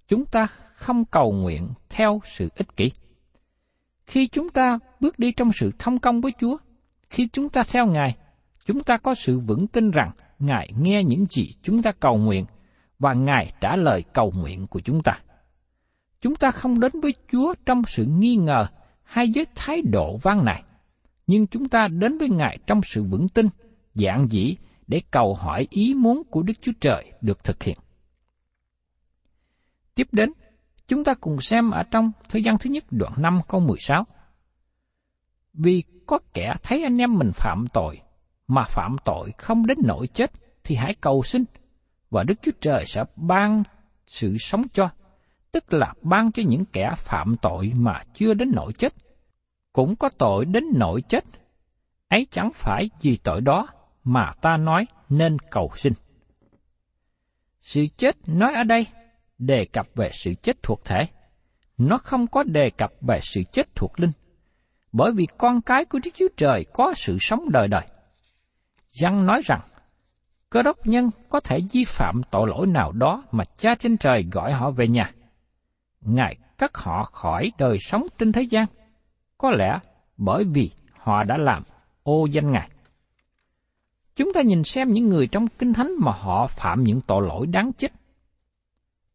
chúng 0.07 0.25
ta 0.25 0.47
không 0.75 1.05
cầu 1.05 1.31
nguyện 1.31 1.69
theo 1.89 2.21
sự 2.25 2.49
ích 2.55 2.75
kỷ. 2.77 2.91
Khi 4.05 4.27
chúng 4.27 4.49
ta 4.49 4.79
bước 4.99 5.19
đi 5.19 5.31
trong 5.31 5.51
sự 5.55 5.71
thông 5.79 5.99
công 5.99 6.21
với 6.21 6.31
Chúa, 6.39 6.57
khi 7.09 7.27
chúng 7.33 7.49
ta 7.49 7.63
theo 7.71 7.85
Ngài, 7.85 8.15
chúng 8.65 8.83
ta 8.83 8.97
có 8.97 9.15
sự 9.15 9.39
vững 9.39 9.67
tin 9.67 9.91
rằng 9.91 10.11
Ngài 10.39 10.71
nghe 10.79 11.03
những 11.03 11.25
gì 11.29 11.53
chúng 11.61 11.81
ta 11.81 11.91
cầu 11.91 12.17
nguyện 12.17 12.45
và 12.99 13.13
Ngài 13.13 13.53
trả 13.61 13.75
lời 13.75 14.03
cầu 14.13 14.33
nguyện 14.35 14.67
của 14.67 14.79
chúng 14.79 15.03
ta. 15.03 15.19
Chúng 16.21 16.35
ta 16.35 16.51
không 16.51 16.79
đến 16.79 16.91
với 17.01 17.13
Chúa 17.31 17.53
trong 17.65 17.81
sự 17.87 18.05
nghi 18.05 18.35
ngờ 18.35 18.67
hay 19.07 19.31
với 19.35 19.45
thái 19.55 19.81
độ 19.81 20.17
vang 20.17 20.45
này, 20.45 20.63
nhưng 21.27 21.47
chúng 21.47 21.69
ta 21.69 21.87
đến 21.87 22.17
với 22.17 22.29
Ngài 22.29 22.57
trong 22.67 22.81
sự 22.83 23.03
vững 23.03 23.29
tin, 23.29 23.47
dạng 23.93 24.27
dĩ 24.29 24.55
để 24.87 25.01
cầu 25.11 25.33
hỏi 25.33 25.67
ý 25.69 25.93
muốn 25.93 26.23
của 26.31 26.43
Đức 26.43 26.53
Chúa 26.61 26.71
Trời 26.79 27.11
được 27.21 27.43
thực 27.43 27.63
hiện. 27.63 27.77
Tiếp 29.95 30.07
đến, 30.11 30.29
chúng 30.87 31.03
ta 31.03 31.13
cùng 31.13 31.41
xem 31.41 31.71
ở 31.71 31.83
trong 31.91 32.11
thời 32.29 32.43
gian 32.43 32.57
thứ 32.57 32.69
nhất 32.69 32.83
đoạn 32.91 33.13
5 33.17 33.39
câu 33.47 33.61
16. 33.61 34.05
Vì 35.53 35.83
có 36.05 36.19
kẻ 36.33 36.53
thấy 36.63 36.83
anh 36.83 36.97
em 36.97 37.17
mình 37.17 37.31
phạm 37.33 37.65
tội, 37.73 38.01
mà 38.47 38.63
phạm 38.63 38.95
tội 39.05 39.31
không 39.37 39.65
đến 39.65 39.77
nỗi 39.83 40.07
chết, 40.07 40.31
thì 40.63 40.75
hãy 40.75 40.95
cầu 41.01 41.23
xin, 41.23 41.43
và 42.09 42.23
Đức 42.23 42.35
Chúa 42.41 42.51
Trời 42.61 42.85
sẽ 42.85 43.03
ban 43.15 43.63
sự 44.07 44.37
sống 44.37 44.63
cho, 44.73 44.89
tức 45.57 45.73
là 45.73 45.93
ban 46.01 46.31
cho 46.31 46.43
những 46.45 46.65
kẻ 46.65 46.91
phạm 46.97 47.35
tội 47.41 47.71
mà 47.75 48.01
chưa 48.13 48.33
đến 48.33 48.51
nỗi 48.53 48.73
chết. 48.73 48.93
Cũng 49.73 49.95
có 49.95 50.09
tội 50.17 50.45
đến 50.45 50.63
nỗi 50.75 51.01
chết, 51.01 51.23
ấy 52.07 52.27
chẳng 52.31 52.51
phải 52.53 52.89
vì 53.01 53.17
tội 53.23 53.41
đó 53.41 53.67
mà 54.03 54.33
ta 54.41 54.57
nói 54.57 54.85
nên 55.09 55.37
cầu 55.51 55.71
xin. 55.75 55.93
Sự 57.61 57.85
chết 57.97 58.15
nói 58.27 58.53
ở 58.53 58.63
đây 58.63 58.87
đề 59.37 59.65
cập 59.65 59.87
về 59.95 60.09
sự 60.13 60.33
chết 60.33 60.63
thuộc 60.63 60.85
thể. 60.85 61.07
Nó 61.77 61.97
không 61.97 62.27
có 62.27 62.43
đề 62.43 62.69
cập 62.69 62.91
về 63.01 63.19
sự 63.21 63.43
chết 63.51 63.75
thuộc 63.75 63.99
linh, 63.99 64.11
bởi 64.91 65.11
vì 65.11 65.27
con 65.37 65.61
cái 65.61 65.85
của 65.85 65.99
Đức 66.03 66.11
Chúa 66.15 66.27
Trời 66.37 66.65
có 66.73 66.93
sự 66.95 67.17
sống 67.19 67.49
đời 67.51 67.67
đời. 67.67 67.87
Giăng 69.01 69.25
nói 69.25 69.41
rằng, 69.45 69.61
cơ 70.49 70.63
đốc 70.63 70.87
nhân 70.87 71.09
có 71.29 71.39
thể 71.39 71.59
vi 71.71 71.83
phạm 71.83 72.21
tội 72.31 72.47
lỗi 72.47 72.67
nào 72.67 72.91
đó 72.91 73.23
mà 73.31 73.43
cha 73.57 73.75
trên 73.79 73.97
trời 73.97 74.25
gọi 74.31 74.53
họ 74.53 74.71
về 74.71 74.87
nhà. 74.87 75.11
Ngài 76.07 76.35
cắt 76.57 76.77
họ 76.77 77.03
khỏi 77.03 77.51
đời 77.57 77.77
sống 77.79 78.07
trên 78.17 78.31
thế 78.31 78.41
gian, 78.41 78.65
có 79.37 79.51
lẽ 79.51 79.79
bởi 80.17 80.43
vì 80.43 80.71
họ 80.99 81.23
đã 81.23 81.37
làm 81.37 81.63
ô 82.03 82.25
danh 82.25 82.51
Ngài. 82.51 82.69
Chúng 84.15 84.33
ta 84.33 84.41
nhìn 84.41 84.63
xem 84.63 84.93
những 84.93 85.09
người 85.09 85.27
trong 85.27 85.47
Kinh 85.47 85.73
Thánh 85.73 85.91
mà 85.99 86.11
họ 86.11 86.47
phạm 86.47 86.83
những 86.83 87.01
tội 87.01 87.27
lỗi 87.27 87.47
đáng 87.47 87.71
chết. 87.77 87.91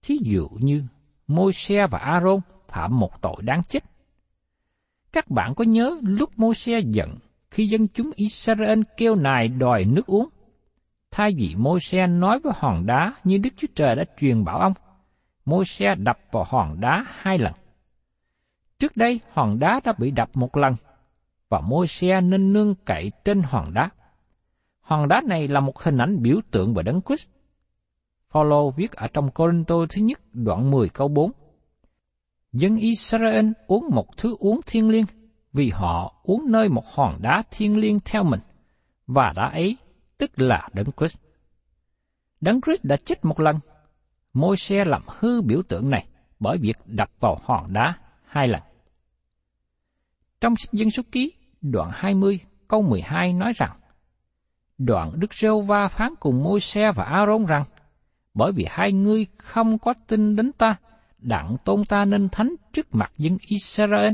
Thí 0.02 0.18
dụ 0.22 0.48
như 0.60 0.84
Môi-se 1.26 1.86
và 1.86 1.98
A-rôn 1.98 2.40
phạm 2.68 2.98
một 2.98 3.22
tội 3.22 3.36
đáng 3.42 3.62
chết. 3.68 3.84
Các 5.12 5.30
bạn 5.30 5.54
có 5.54 5.64
nhớ 5.64 5.98
lúc 6.02 6.30
Môi-se 6.36 6.80
giận 6.80 7.14
khi 7.50 7.66
dân 7.66 7.88
chúng 7.88 8.10
Israel 8.16 8.80
kêu 8.96 9.14
nài 9.14 9.48
đòi 9.48 9.84
nước 9.84 10.06
uống? 10.06 10.28
Thay 11.10 11.34
vì 11.36 11.54
Môi-se 11.54 12.06
nói 12.06 12.38
với 12.38 12.52
hòn 12.56 12.86
đá 12.86 13.14
như 13.24 13.38
Đức 13.38 13.50
Chúa 13.56 13.68
Trời 13.74 13.96
đã 13.96 14.04
truyền 14.18 14.44
bảo 14.44 14.58
ông, 14.58 14.72
Môi-se 15.44 15.94
đập 15.94 16.18
vào 16.30 16.44
hòn 16.48 16.80
đá 16.80 17.04
hai 17.08 17.38
lần. 17.38 17.52
Trước 18.78 18.96
đây 18.96 19.20
hòn 19.32 19.58
đá 19.58 19.80
đã 19.84 19.92
bị 19.98 20.10
đập 20.10 20.30
một 20.34 20.56
lần, 20.56 20.74
và 21.48 21.60
Môi-se 21.60 22.20
nên 22.20 22.52
nương 22.52 22.74
cậy 22.74 23.12
trên 23.24 23.42
hòn 23.42 23.74
đá. 23.74 23.90
Hòn 24.80 25.08
đá 25.08 25.20
này 25.26 25.48
là 25.48 25.60
một 25.60 25.78
hình 25.82 25.98
ảnh 25.98 26.22
biểu 26.22 26.40
tượng 26.50 26.74
về 26.74 26.82
Đấng 26.82 27.00
Christ. 27.02 27.28
Phaolô 28.30 28.70
viết 28.70 28.92
ở 28.92 29.08
trong 29.08 29.30
Corinto 29.30 29.74
thứ 29.90 30.02
nhất 30.02 30.20
đoạn 30.32 30.70
10 30.70 30.88
câu 30.88 31.08
4. 31.08 31.32
Dân 32.52 32.76
Israel 32.76 33.50
uống 33.66 33.88
một 33.90 34.16
thứ 34.16 34.36
uống 34.38 34.60
thiên 34.66 34.88
liêng 34.88 35.04
vì 35.52 35.70
họ 35.70 36.14
uống 36.22 36.52
nơi 36.52 36.68
một 36.68 36.86
hòn 36.94 37.14
đá 37.22 37.42
thiên 37.50 37.76
liêng 37.76 37.98
theo 38.04 38.24
mình, 38.24 38.40
và 39.06 39.32
đá 39.36 39.48
ấy 39.48 39.76
tức 40.18 40.30
là 40.36 40.68
Đấng 40.72 40.92
Christ. 40.96 41.18
Đấng 42.40 42.60
Christ 42.60 42.84
đã 42.84 42.96
chết 43.04 43.24
một 43.24 43.40
lần. 43.40 43.58
Môi-se 44.32 44.84
làm 44.84 45.02
hư 45.06 45.42
biểu 45.42 45.62
tượng 45.68 45.90
này 45.90 46.06
bởi 46.40 46.58
việc 46.58 46.76
đập 46.86 47.10
vào 47.20 47.38
hòn 47.44 47.72
đá 47.72 47.94
hai 48.26 48.48
lần. 48.48 48.62
Trong 50.40 50.56
sách 50.56 50.72
dân 50.72 50.90
số 50.90 51.02
ký, 51.12 51.32
đoạn 51.60 51.90
20, 51.92 52.40
câu 52.68 52.82
12 52.82 53.32
nói 53.32 53.52
rằng, 53.56 53.70
Đoạn 54.78 55.12
Đức 55.14 55.34
Rêu 55.34 55.60
Va 55.60 55.88
phán 55.88 56.14
cùng 56.20 56.42
môi 56.42 56.60
xe 56.60 56.92
và 56.94 57.04
A-rôn 57.04 57.46
rằng, 57.46 57.64
bởi 58.34 58.52
vì 58.52 58.66
hai 58.70 58.92
ngươi 58.92 59.26
không 59.38 59.78
có 59.78 59.94
tin 60.06 60.36
đến 60.36 60.52
ta, 60.52 60.76
đặng 61.18 61.56
tôn 61.64 61.84
ta 61.88 62.04
nên 62.04 62.28
thánh 62.28 62.54
trước 62.72 62.94
mặt 62.94 63.12
dân 63.18 63.36
Israel. 63.40 64.12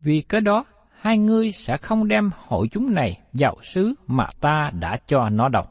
Vì 0.00 0.22
cái 0.22 0.40
đó, 0.40 0.64
hai 1.00 1.18
ngươi 1.18 1.52
sẽ 1.52 1.76
không 1.76 2.08
đem 2.08 2.30
hội 2.46 2.68
chúng 2.72 2.94
này 2.94 3.20
vào 3.32 3.56
xứ 3.62 3.94
mà 4.06 4.26
ta 4.40 4.70
đã 4.80 4.98
cho 5.06 5.28
nó 5.28 5.48
đâu. 5.48 5.64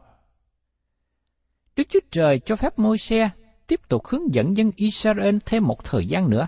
Đức 1.78 1.84
Chúa 1.90 2.00
Trời 2.12 2.40
cho 2.40 2.56
phép 2.56 2.80
môi 2.80 2.98
xe 2.98 3.30
tiếp 3.68 3.82
tục 3.90 4.06
hướng 4.06 4.34
dẫn 4.34 4.58
dân 4.58 4.72
Israel 4.76 5.38
thêm 5.46 5.64
một 5.64 5.84
thời 5.84 6.08
gian 6.08 6.30
nữa, 6.30 6.48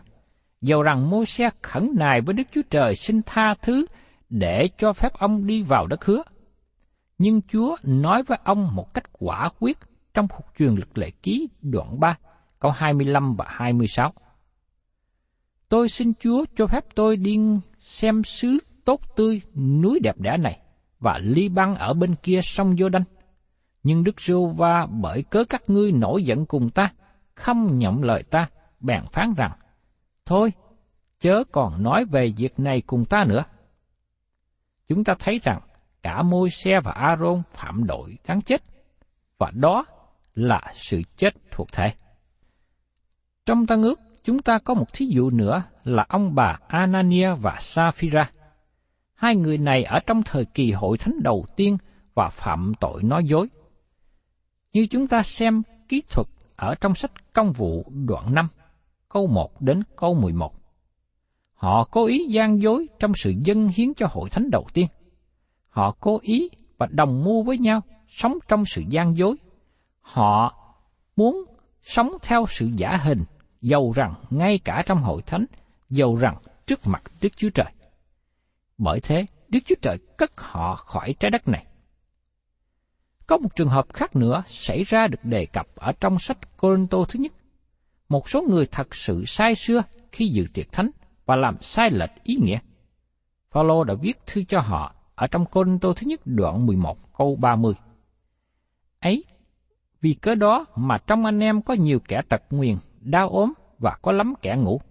dầu 0.62 0.84
rằng 0.84 1.10
môi 1.10 1.26
xe 1.26 1.50
khẩn 1.62 1.92
nài 1.96 2.22
với 2.22 2.34
Đức 2.34 2.44
Chúa 2.52 2.62
Trời 2.70 2.96
xin 2.96 3.22
tha 3.26 3.54
thứ 3.62 3.86
để 4.30 4.70
cho 4.78 4.94
phép 4.94 5.14
ông 5.14 5.48
đi 5.48 5.64
vào 5.64 5.88
đất 5.88 6.06
hứa. 6.06 6.24
Nhưng 7.18 7.42
Chúa 7.42 7.76
nói 7.84 8.24
với 8.24 8.38
ông 8.44 8.76
một 8.76 8.94
cách 8.94 9.04
quả 9.12 9.50
quyết 9.60 9.78
trong 10.14 10.28
phục 10.28 10.46
truyền 10.58 10.76
lực 10.76 10.98
lệ 10.98 11.12
ký 11.24 11.50
đoạn 11.62 12.00
3, 12.00 12.18
câu 12.60 12.72
25 12.72 13.36
và 13.36 13.46
26. 13.48 14.14
Tôi 15.70 15.90
xin 15.90 16.14
Chúa 16.20 16.46
cho 16.56 16.68
phép 16.68 16.86
tôi 16.96 17.18
đi 17.18 17.38
xem 17.80 18.24
xứ 18.24 18.58
tốt 18.86 19.02
tươi, 19.16 19.42
núi 19.56 20.00
đẹp 20.04 20.18
đẽ 20.18 20.38
này, 20.38 20.60
và 21.00 21.20
ly 21.24 21.50
băng 21.50 21.76
ở 21.76 21.94
bên 21.94 22.16
kia 22.24 22.40
sông 22.44 22.76
Giô 22.78 22.90
Đanh. 22.90 23.04
Nhưng 23.84 24.04
Đức 24.04 24.22
Rô 24.22 24.48
Va 24.48 24.86
bởi 24.86 25.24
cớ 25.24 25.44
các 25.50 25.64
ngươi 25.68 25.92
nổi 25.92 26.24
giận 26.24 26.46
cùng 26.46 26.70
ta, 26.70 26.94
không 27.36 27.78
nhậm 27.78 28.02
lời 28.02 28.24
ta, 28.32 28.50
bèn 28.80 29.04
phán 29.12 29.34
rằng, 29.38 29.52
Thôi, 30.26 30.54
chớ 31.20 31.44
còn 31.52 31.84
nói 31.84 32.06
về 32.06 32.34
việc 32.38 32.60
này 32.60 32.82
cùng 32.82 33.06
ta 33.06 33.26
nữa. 33.28 33.44
Chúng 34.88 35.04
ta 35.04 35.16
thấy 35.20 35.40
rằng 35.44 35.62
cả 36.02 36.22
môi 36.22 36.50
xe 36.50 36.80
và 36.84 36.92
Aaron 36.92 37.42
phạm 37.52 37.86
tội 37.88 38.18
đáng 38.28 38.42
chết, 38.42 38.62
và 39.38 39.52
đó 39.54 39.86
là 40.36 40.62
sự 40.74 41.02
chết 41.18 41.34
thuộc 41.52 41.68
thể. 41.72 41.94
Trong 43.46 43.68
ta 43.68 43.76
ước, 43.76 44.00
chúng 44.24 44.42
ta 44.42 44.60
có 44.60 44.74
một 44.74 44.94
thí 44.94 45.06
dụ 45.06 45.30
nữa 45.30 45.64
là 45.84 46.06
ông 46.10 46.36
bà 46.36 46.58
Anania 46.68 47.34
và 47.34 47.58
Sapphira. 47.60 48.32
Hai 49.14 49.36
người 49.36 49.58
này 49.58 49.84
ở 49.84 50.00
trong 50.08 50.24
thời 50.24 50.46
kỳ 50.46 50.72
hội 50.72 50.98
thánh 50.98 51.24
đầu 51.24 51.46
tiên 51.56 51.78
và 52.14 52.30
phạm 52.30 52.74
tội 52.80 53.04
nói 53.04 53.24
dối. 53.24 53.50
Như 54.74 54.88
chúng 54.88 55.08
ta 55.08 55.24
xem 55.24 55.62
kỹ 55.88 56.02
thuật 56.10 56.28
ở 56.56 56.76
trong 56.76 56.96
sách 56.96 57.34
công 57.34 57.52
vụ 57.52 57.84
đoạn 57.90 58.34
5, 58.34 58.48
câu 59.10 59.28
1 59.28 59.62
đến 59.62 59.84
câu 59.96 60.14
11. 60.14 60.54
Họ 61.54 61.88
cố 61.92 62.06
ý 62.06 62.26
gian 62.30 62.62
dối 62.62 62.88
trong 63.00 63.12
sự 63.16 63.34
dân 63.44 63.68
hiến 63.68 63.94
cho 63.94 64.08
hội 64.10 64.30
thánh 64.30 64.50
đầu 64.50 64.68
tiên. 64.74 64.88
Họ 65.70 65.96
cố 66.00 66.20
ý 66.22 66.50
và 66.78 66.88
đồng 66.92 67.24
mưu 67.24 67.44
với 67.44 67.58
nhau, 67.58 67.82
sống 68.08 68.38
trong 68.48 68.64
sự 68.66 68.84
gian 68.90 69.18
dối. 69.18 69.36
Họ 70.02 70.56
muốn 71.16 71.44
sống 71.84 72.12
theo 72.22 72.46
sự 72.50 72.70
giả 72.76 72.98
hình, 73.04 73.24
dầu 73.62 73.94
rằng 73.96 74.14
ngay 74.30 74.60
cả 74.60 74.84
trong 74.86 75.02
hội 75.02 75.22
thánh, 75.22 75.46
dầu 75.90 76.16
rằng 76.16 76.38
trước 76.66 76.80
mặt 76.86 77.04
Đức 77.22 77.38
Chúa 77.38 77.50
Trời. 77.50 77.72
Bởi 78.78 79.00
thế, 79.00 79.26
Đức 79.50 79.60
Chúa 79.66 79.76
Trời 79.82 79.98
cất 80.18 80.32
họ 80.36 80.76
khỏi 80.76 81.16
trái 81.20 81.32
đất 81.32 81.48
này. 81.48 81.66
Có 83.30 83.38
một 83.38 83.56
trường 83.56 83.70
hợp 83.70 83.94
khác 83.94 84.16
nữa 84.16 84.44
xảy 84.46 84.84
ra 84.84 85.08
được 85.08 85.26
đề 85.26 85.46
cập 85.46 85.68
ở 85.76 85.92
trong 85.92 86.20
sách 86.20 86.58
Corinto 86.58 86.98
thứ 87.10 87.20
nhất. 87.20 87.32
Một 88.10 88.30
số 88.30 88.42
người 88.42 88.66
thật 88.66 88.96
sự 88.96 89.24
sai 89.26 89.56
xưa 89.56 89.82
khi 90.12 90.28
dự 90.28 90.46
tiệc 90.54 90.72
thánh 90.72 90.90
và 91.26 91.36
làm 91.36 91.62
sai 91.62 91.92
lệch 91.92 92.10
ý 92.24 92.36
nghĩa. 92.36 92.60
Phaolô 93.52 93.84
đã 93.84 93.94
viết 93.94 94.18
thư 94.26 94.44
cho 94.44 94.60
họ 94.60 94.96
ở 95.16 95.28
trong 95.28 95.46
Corinto 95.46 95.94
thứ 95.94 96.08
nhất 96.08 96.20
đoạn 96.26 96.66
11 96.66 97.18
câu 97.18 97.36
30. 97.36 97.74
Ấy, 99.00 99.24
vì 100.02 100.14
cớ 100.14 100.36
đó 100.36 100.66
mà 100.76 100.98
trong 100.98 101.26
anh 101.26 101.40
em 101.40 101.62
có 101.62 101.74
nhiều 101.74 102.00
kẻ 102.08 102.22
tật 102.30 102.42
nguyền, 102.50 102.78
đau 103.00 103.30
ốm 103.30 103.54
và 103.80 103.98
có 104.02 104.12
lắm 104.12 104.34
kẻ 104.42 104.56
ngủ. 104.56 104.82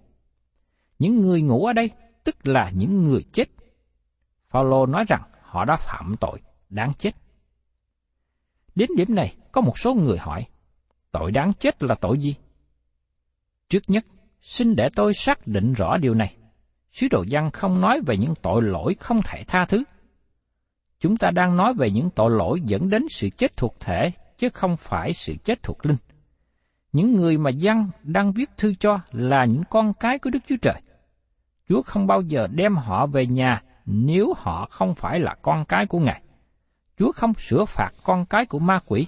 Những 0.98 1.22
người 1.22 1.42
ngủ 1.42 1.66
ở 1.66 1.72
đây 1.72 1.90
tức 2.24 2.46
là 2.46 2.70
những 2.70 3.04
người 3.04 3.22
chết. 3.32 3.44
Phaolô 4.48 4.86
nói 4.86 5.04
rằng 5.08 5.22
họ 5.42 5.64
đã 5.64 5.76
phạm 5.76 6.16
tội 6.20 6.40
đáng 6.68 6.92
chết. 6.98 7.14
Đến 8.78 8.90
điểm 8.96 9.14
này, 9.14 9.34
có 9.52 9.60
một 9.60 9.78
số 9.78 9.94
người 9.94 10.18
hỏi, 10.18 10.46
tội 11.12 11.32
đáng 11.32 11.52
chết 11.60 11.82
là 11.82 11.94
tội 11.94 12.18
gì? 12.18 12.34
Trước 13.68 13.82
nhất, 13.86 14.06
xin 14.40 14.76
để 14.76 14.88
tôi 14.94 15.14
xác 15.14 15.46
định 15.46 15.72
rõ 15.72 15.96
điều 15.96 16.14
này. 16.14 16.36
Sứ 16.92 17.06
đồ 17.10 17.24
văn 17.30 17.50
không 17.50 17.80
nói 17.80 18.00
về 18.06 18.16
những 18.16 18.34
tội 18.42 18.62
lỗi 18.62 18.96
không 19.00 19.20
thể 19.24 19.44
tha 19.44 19.64
thứ. 19.64 19.84
Chúng 21.00 21.16
ta 21.16 21.30
đang 21.30 21.56
nói 21.56 21.74
về 21.74 21.90
những 21.90 22.10
tội 22.10 22.30
lỗi 22.30 22.60
dẫn 22.64 22.90
đến 22.90 23.06
sự 23.10 23.28
chết 23.30 23.56
thuộc 23.56 23.76
thể, 23.80 24.10
chứ 24.38 24.48
không 24.48 24.76
phải 24.76 25.12
sự 25.12 25.34
chết 25.44 25.62
thuộc 25.62 25.86
linh. 25.86 25.98
Những 26.92 27.14
người 27.14 27.38
mà 27.38 27.50
văn 27.62 27.90
đang 28.02 28.32
viết 28.32 28.50
thư 28.56 28.74
cho 28.74 29.00
là 29.12 29.44
những 29.44 29.62
con 29.70 29.92
cái 30.00 30.18
của 30.18 30.30
Đức 30.30 30.40
Chúa 30.48 30.56
Trời. 30.62 30.80
Chúa 31.68 31.82
không 31.82 32.06
bao 32.06 32.20
giờ 32.20 32.46
đem 32.52 32.76
họ 32.76 33.06
về 33.06 33.26
nhà 33.26 33.62
nếu 33.86 34.34
họ 34.36 34.68
không 34.70 34.94
phải 34.94 35.20
là 35.20 35.34
con 35.42 35.64
cái 35.64 35.86
của 35.86 35.98
Ngài. 35.98 36.22
Chúa 36.98 37.12
không 37.12 37.34
sửa 37.34 37.64
phạt 37.64 37.90
con 38.02 38.26
cái 38.26 38.46
của 38.46 38.58
ma 38.58 38.80
quỷ. 38.86 39.06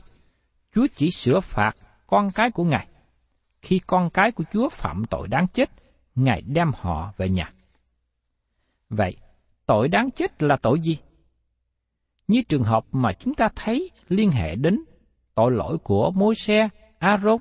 Chúa 0.74 0.86
chỉ 0.96 1.10
sửa 1.10 1.40
phạt 1.40 1.72
con 2.06 2.28
cái 2.34 2.50
của 2.50 2.64
Ngài. 2.64 2.86
Khi 3.62 3.80
con 3.86 4.10
cái 4.10 4.32
của 4.32 4.44
Chúa 4.52 4.68
phạm 4.68 5.04
tội 5.10 5.28
đáng 5.28 5.46
chết, 5.48 5.70
Ngài 6.14 6.42
đem 6.42 6.72
họ 6.76 7.12
về 7.16 7.28
nhà. 7.28 7.52
Vậy, 8.88 9.16
tội 9.66 9.88
đáng 9.88 10.10
chết 10.10 10.42
là 10.42 10.56
tội 10.56 10.80
gì? 10.80 10.98
Như 12.28 12.42
trường 12.48 12.62
hợp 12.62 12.84
mà 12.92 13.12
chúng 13.12 13.34
ta 13.34 13.48
thấy 13.56 13.90
liên 14.08 14.30
hệ 14.30 14.54
đến 14.54 14.80
tội 15.34 15.52
lỗi 15.52 15.78
của 15.78 16.10
môi 16.10 16.34
xe 16.34 16.68
Aaron. 16.98 17.40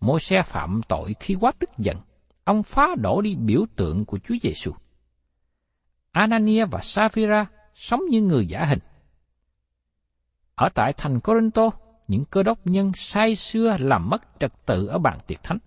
Môi 0.00 0.20
xe 0.20 0.42
phạm 0.42 0.80
tội 0.88 1.14
khi 1.20 1.36
quá 1.40 1.52
tức 1.58 1.70
giận, 1.78 1.96
ông 2.44 2.62
phá 2.62 2.86
đổ 2.98 3.20
đi 3.20 3.34
biểu 3.34 3.66
tượng 3.76 4.04
của 4.04 4.18
Chúa 4.18 4.34
Giêsu. 4.42 4.72
Anania 6.12 6.64
và 6.64 6.80
Sapphira 6.80 7.46
sống 7.74 8.00
như 8.10 8.22
người 8.22 8.46
giả 8.46 8.64
hình. 8.64 8.78
Ở 10.56 10.68
tại 10.74 10.92
thành 10.92 11.20
Corinto, 11.20 11.70
những 12.08 12.24
cơ 12.24 12.42
đốc 12.42 12.66
nhân 12.66 12.92
sai 12.94 13.36
xưa 13.36 13.76
làm 13.80 14.10
mất 14.10 14.22
trật 14.40 14.52
tự 14.66 14.86
ở 14.86 14.98
bàn 14.98 15.18
tiệc 15.26 15.42
thánh. 15.42 15.58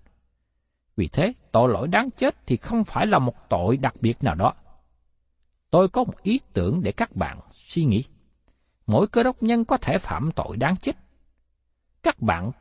Vì 0.96 1.08
thế, 1.08 1.34
tội 1.52 1.70
lỗi 1.70 1.88
đáng 1.88 2.10
chết 2.12 2.36
thì 2.46 2.58
không 2.58 2.84
phải 2.84 3.08
là 3.08 3.20
một 3.20 3.50
tội 3.50 3.78
đặc 3.78 3.94
biệt 4.02 4.24
nào 4.24 4.36
đó. 4.36 4.54
Tôi 5.72 5.90
có 5.90 6.04
một 6.04 6.24
ý 6.24 6.40
tưởng 6.54 6.82
để 6.84 6.92
các 6.92 7.16
bạn 7.16 7.40
suy 7.54 7.86
nghĩ. 7.86 8.04
Mỗi 8.88 9.08
cơ 9.08 9.24
đốc 9.24 9.44
nhân 9.44 9.66
có 9.66 9.78
thể 9.78 9.98
phạm 9.98 10.32
tội 10.36 10.58
đáng 10.58 10.76
chết. 10.76 10.96
Các 12.04 12.22
bạn 12.22 12.52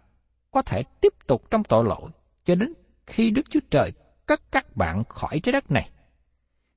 có 0.50 0.62
thể 0.62 0.82
tiếp 1.00 1.12
tục 1.26 1.50
trong 1.50 1.64
tội 1.64 1.84
lỗi 1.84 2.10
cho 2.44 2.54
đến 2.54 2.72
khi 3.06 3.30
Đức 3.30 3.42
Chúa 3.50 3.60
Trời 3.70 3.92
cất 4.26 4.40
các 4.52 4.76
bạn 4.76 5.04
khỏi 5.04 5.40
trái 5.40 5.52
đất 5.52 5.70
này. 5.70 5.90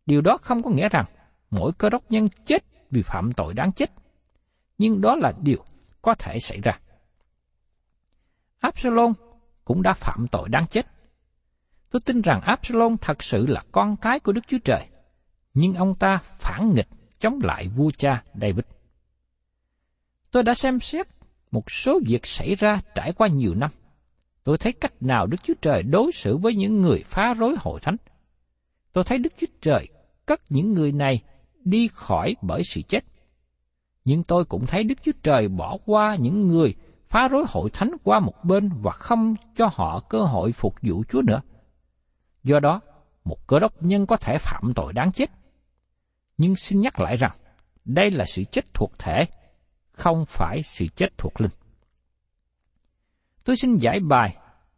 Điều 0.05 0.21
đó 0.21 0.37
không 0.41 0.63
có 0.63 0.69
nghĩa 0.69 0.89
rằng 0.89 1.05
mỗi 1.49 1.71
cơ 1.77 1.89
đốc 1.89 2.11
nhân 2.11 2.29
chết 2.45 2.63
vì 2.91 3.01
phạm 3.01 3.31
tội 3.31 3.53
đáng 3.53 3.71
chết 3.71 3.91
nhưng 4.81 5.01
đó 5.01 5.15
là 5.15 5.33
điều 5.41 5.63
có 6.01 6.15
thể 6.15 6.39
xảy 6.39 6.59
ra. 6.61 6.79
Absalom 8.59 9.13
cũng 9.65 9.81
đã 9.81 9.93
phạm 9.93 10.27
tội 10.31 10.49
đáng 10.49 10.67
chết. 10.67 10.85
Tôi 11.89 11.99
tin 12.05 12.21
rằng 12.21 12.41
Absalom 12.41 12.97
thật 12.97 13.23
sự 13.23 13.47
là 13.47 13.63
con 13.71 13.95
cái 13.97 14.19
của 14.19 14.31
Đức 14.31 14.41
Chúa 14.47 14.57
Trời, 14.63 14.87
nhưng 15.53 15.73
ông 15.73 15.95
ta 15.95 16.17
phản 16.23 16.73
nghịch 16.73 16.87
chống 17.19 17.39
lại 17.43 17.67
vua 17.67 17.91
cha 17.97 18.23
David. 18.33 18.65
Tôi 20.31 20.43
đã 20.43 20.53
xem 20.53 20.79
xét 20.79 21.07
một 21.51 21.71
số 21.71 21.99
việc 22.05 22.25
xảy 22.25 22.55
ra 22.55 22.81
trải 22.95 23.13
qua 23.13 23.27
nhiều 23.27 23.53
năm. 23.55 23.69
Tôi 24.43 24.57
thấy 24.57 24.71
cách 24.71 24.93
nào 25.03 25.27
Đức 25.27 25.43
Chúa 25.43 25.53
Trời 25.61 25.83
đối 25.83 26.11
xử 26.11 26.37
với 26.37 26.55
những 26.55 26.81
người 26.81 27.03
phá 27.05 27.33
rối 27.33 27.55
hội 27.59 27.79
thánh. 27.79 27.95
Tôi 28.93 29.03
thấy 29.03 29.17
Đức 29.17 29.33
Chúa 29.37 29.47
Trời 29.61 29.87
cất 30.25 30.41
những 30.49 30.73
người 30.73 30.91
này 30.91 31.23
đi 31.63 31.89
khỏi 31.93 32.35
bởi 32.41 32.63
sự 32.63 32.81
chết 32.81 33.10
nhưng 34.05 34.23
tôi 34.23 34.45
cũng 34.45 34.65
thấy 34.65 34.83
Đức 34.83 34.95
Chúa 35.03 35.11
Trời 35.23 35.47
bỏ 35.47 35.77
qua 35.85 36.15
những 36.19 36.47
người 36.47 36.75
phá 37.09 37.27
rối 37.27 37.45
hội 37.47 37.69
thánh 37.73 37.91
qua 38.03 38.19
một 38.19 38.43
bên 38.43 38.69
và 38.81 38.91
không 38.91 39.35
cho 39.55 39.69
họ 39.73 39.99
cơ 40.09 40.23
hội 40.23 40.51
phục 40.51 40.75
vụ 40.81 41.03
Chúa 41.09 41.21
nữa. 41.21 41.41
Do 42.43 42.59
đó, 42.59 42.81
một 43.23 43.47
cơ 43.47 43.59
đốc 43.59 43.83
nhân 43.83 44.05
có 44.05 44.17
thể 44.17 44.37
phạm 44.37 44.73
tội 44.75 44.93
đáng 44.93 45.11
chết. 45.11 45.29
Nhưng 46.37 46.55
xin 46.55 46.81
nhắc 46.81 46.99
lại 46.99 47.17
rằng, 47.17 47.31
đây 47.85 48.11
là 48.11 48.25
sự 48.27 48.43
chết 48.51 48.73
thuộc 48.73 48.91
thể, 48.99 49.25
không 49.91 50.25
phải 50.27 50.61
sự 50.63 50.87
chết 50.87 51.17
thuộc 51.17 51.41
linh. 51.41 51.51
Tôi 53.43 53.55
xin 53.57 53.77
giải 53.77 53.99
bài 53.99 54.37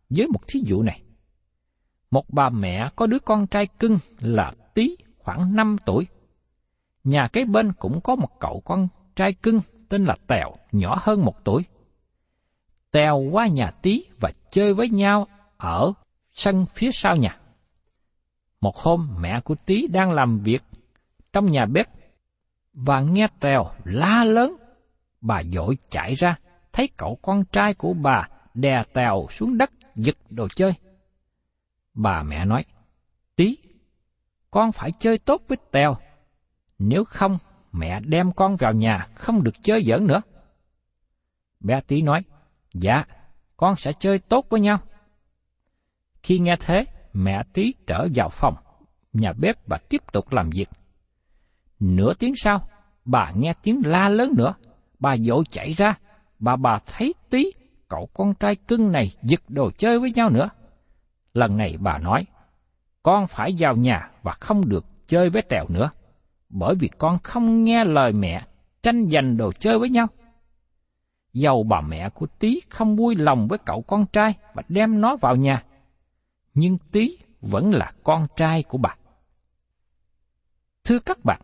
với 0.09 0.27
một 0.27 0.39
thí 0.47 0.59
dụ 0.65 0.81
này. 0.81 1.01
Một 2.11 2.25
bà 2.29 2.49
mẹ 2.49 2.89
có 2.95 3.07
đứa 3.07 3.19
con 3.19 3.47
trai 3.47 3.67
cưng 3.67 3.97
là 4.19 4.53
tí 4.73 4.95
khoảng 5.17 5.55
5 5.55 5.75
tuổi. 5.85 6.07
Nhà 7.03 7.27
kế 7.33 7.45
bên 7.45 7.73
cũng 7.73 8.01
có 8.01 8.15
một 8.15 8.39
cậu 8.39 8.61
con 8.65 8.87
trai 9.15 9.33
cưng 9.33 9.61
tên 9.89 10.05
là 10.05 10.15
Tèo, 10.27 10.55
nhỏ 10.71 10.97
hơn 11.01 11.25
một 11.25 11.43
tuổi. 11.43 11.65
Tèo 12.91 13.17
qua 13.17 13.47
nhà 13.47 13.71
tí 13.81 14.05
và 14.19 14.31
chơi 14.51 14.73
với 14.73 14.89
nhau 14.89 15.27
ở 15.57 15.93
sân 16.33 16.65
phía 16.73 16.91
sau 16.91 17.15
nhà. 17.15 17.37
Một 18.61 18.77
hôm 18.77 19.15
mẹ 19.19 19.39
của 19.39 19.55
Tí 19.65 19.87
đang 19.87 20.11
làm 20.11 20.39
việc 20.39 20.63
trong 21.33 21.51
nhà 21.51 21.65
bếp 21.65 21.87
và 22.73 23.01
nghe 23.01 23.27
Tèo 23.39 23.69
la 23.83 24.23
lớn. 24.23 24.55
Bà 25.21 25.43
dội 25.43 25.77
chạy 25.89 26.15
ra, 26.15 26.35
thấy 26.73 26.89
cậu 26.97 27.19
con 27.21 27.43
trai 27.51 27.73
của 27.73 27.93
bà 27.93 28.27
đè 28.53 28.83
Tèo 28.93 29.27
xuống 29.29 29.57
đất 29.57 29.71
giật 29.95 30.17
đồ 30.29 30.47
chơi. 30.55 30.73
Bà 31.93 32.23
mẹ 32.23 32.45
nói, 32.45 32.65
Tí, 33.35 33.57
con 34.51 34.71
phải 34.71 34.91
chơi 34.99 35.17
tốt 35.17 35.41
với 35.47 35.57
Tèo. 35.71 35.95
Nếu 36.79 37.03
không, 37.03 37.37
mẹ 37.73 37.99
đem 37.99 38.31
con 38.31 38.55
vào 38.55 38.73
nhà 38.73 39.07
không 39.15 39.43
được 39.43 39.63
chơi 39.63 39.83
giỡn 39.87 40.07
nữa. 40.07 40.21
Bé 41.59 41.81
Tí 41.81 42.01
nói, 42.01 42.23
dạ, 42.73 43.03
con 43.57 43.75
sẽ 43.75 43.91
chơi 43.99 44.19
tốt 44.19 44.45
với 44.49 44.59
nhau. 44.59 44.77
Khi 46.23 46.39
nghe 46.39 46.55
thế, 46.59 46.85
mẹ 47.13 47.43
Tí 47.53 47.73
trở 47.87 48.07
vào 48.15 48.29
phòng, 48.29 48.55
nhà 49.13 49.33
bếp 49.33 49.67
và 49.67 49.77
tiếp 49.89 50.01
tục 50.11 50.31
làm 50.31 50.49
việc. 50.49 50.69
Nửa 51.79 52.13
tiếng 52.13 52.33
sau, 52.35 52.67
bà 53.05 53.31
nghe 53.35 53.53
tiếng 53.63 53.81
la 53.85 54.09
lớn 54.09 54.33
nữa, 54.37 54.53
bà 54.99 55.15
vội 55.25 55.43
chạy 55.51 55.73
ra, 55.73 55.95
bà 56.39 56.55
bà 56.55 56.79
thấy 56.85 57.13
Tí, 57.29 57.51
cậu 57.87 58.09
con 58.13 58.33
trai 58.33 58.55
cưng 58.55 58.91
này 58.91 59.11
giật 59.21 59.41
đồ 59.47 59.71
chơi 59.77 59.99
với 59.99 60.11
nhau 60.15 60.29
nữa. 60.29 60.49
Lần 61.33 61.57
này 61.57 61.77
bà 61.79 61.97
nói, 61.97 62.25
con 63.03 63.27
phải 63.27 63.55
vào 63.59 63.75
nhà 63.75 64.09
và 64.21 64.31
không 64.31 64.69
được 64.69 64.85
chơi 65.07 65.29
với 65.29 65.41
Tèo 65.41 65.65
nữa, 65.69 65.89
bởi 66.53 66.75
vì 66.75 66.89
con 66.97 67.19
không 67.23 67.63
nghe 67.63 67.83
lời 67.83 68.13
mẹ 68.13 68.45
tranh 68.83 69.09
giành 69.13 69.37
đồ 69.37 69.51
chơi 69.51 69.79
với 69.79 69.89
nhau. 69.89 70.07
Dầu 71.33 71.63
bà 71.63 71.81
mẹ 71.81 72.09
của 72.09 72.25
Tí 72.39 72.59
không 72.69 72.95
vui 72.95 73.15
lòng 73.15 73.47
với 73.47 73.59
cậu 73.65 73.81
con 73.81 74.05
trai 74.05 74.33
và 74.53 74.63
đem 74.67 75.01
nó 75.01 75.15
vào 75.15 75.35
nhà, 75.35 75.63
nhưng 76.53 76.77
Tí 76.91 77.17
vẫn 77.41 77.71
là 77.71 77.91
con 78.03 78.27
trai 78.35 78.63
của 78.63 78.77
bà. 78.77 78.95
Thưa 80.83 80.99
các 80.99 81.25
bạn, 81.25 81.41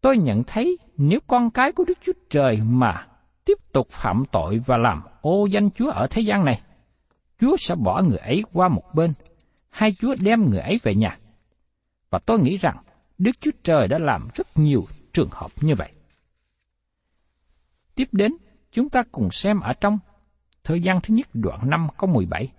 tôi 0.00 0.18
nhận 0.18 0.42
thấy 0.46 0.78
nếu 0.96 1.20
con 1.26 1.50
cái 1.50 1.72
của 1.72 1.84
Đức 1.84 1.98
Chúa 2.02 2.12
Trời 2.30 2.60
mà 2.64 3.06
tiếp 3.44 3.58
tục 3.72 3.88
phạm 3.90 4.24
tội 4.32 4.58
và 4.66 4.76
làm 4.76 5.02
ô 5.20 5.46
danh 5.46 5.70
Chúa 5.70 5.90
ở 5.90 6.06
thế 6.10 6.22
gian 6.22 6.44
này, 6.44 6.60
Chúa 7.38 7.56
sẽ 7.58 7.74
bỏ 7.74 8.02
người 8.02 8.18
ấy 8.18 8.42
qua 8.52 8.68
một 8.68 8.94
bên, 8.94 9.12
hay 9.70 9.94
Chúa 9.98 10.14
đem 10.20 10.50
người 10.50 10.60
ấy 10.60 10.78
về 10.82 10.94
nhà. 10.94 11.18
Và 12.10 12.18
tôi 12.26 12.40
nghĩ 12.40 12.56
rằng 12.56 12.76
Đức 13.24 13.40
Chúa 13.40 13.50
Trời 13.62 13.88
đã 13.88 13.98
làm 13.98 14.28
rất 14.34 14.46
nhiều 14.54 14.84
trường 15.12 15.28
hợp 15.32 15.50
như 15.60 15.74
vậy. 15.74 15.92
Tiếp 17.94 18.08
đến, 18.12 18.32
chúng 18.72 18.88
ta 18.88 19.02
cùng 19.12 19.30
xem 19.30 19.60
ở 19.60 19.72
trong 19.72 19.98
thời 20.64 20.80
gian 20.80 21.00
thứ 21.00 21.14
nhất 21.14 21.26
đoạn 21.34 21.70
5 21.70 21.88
câu 21.98 22.10
17. 22.10 22.52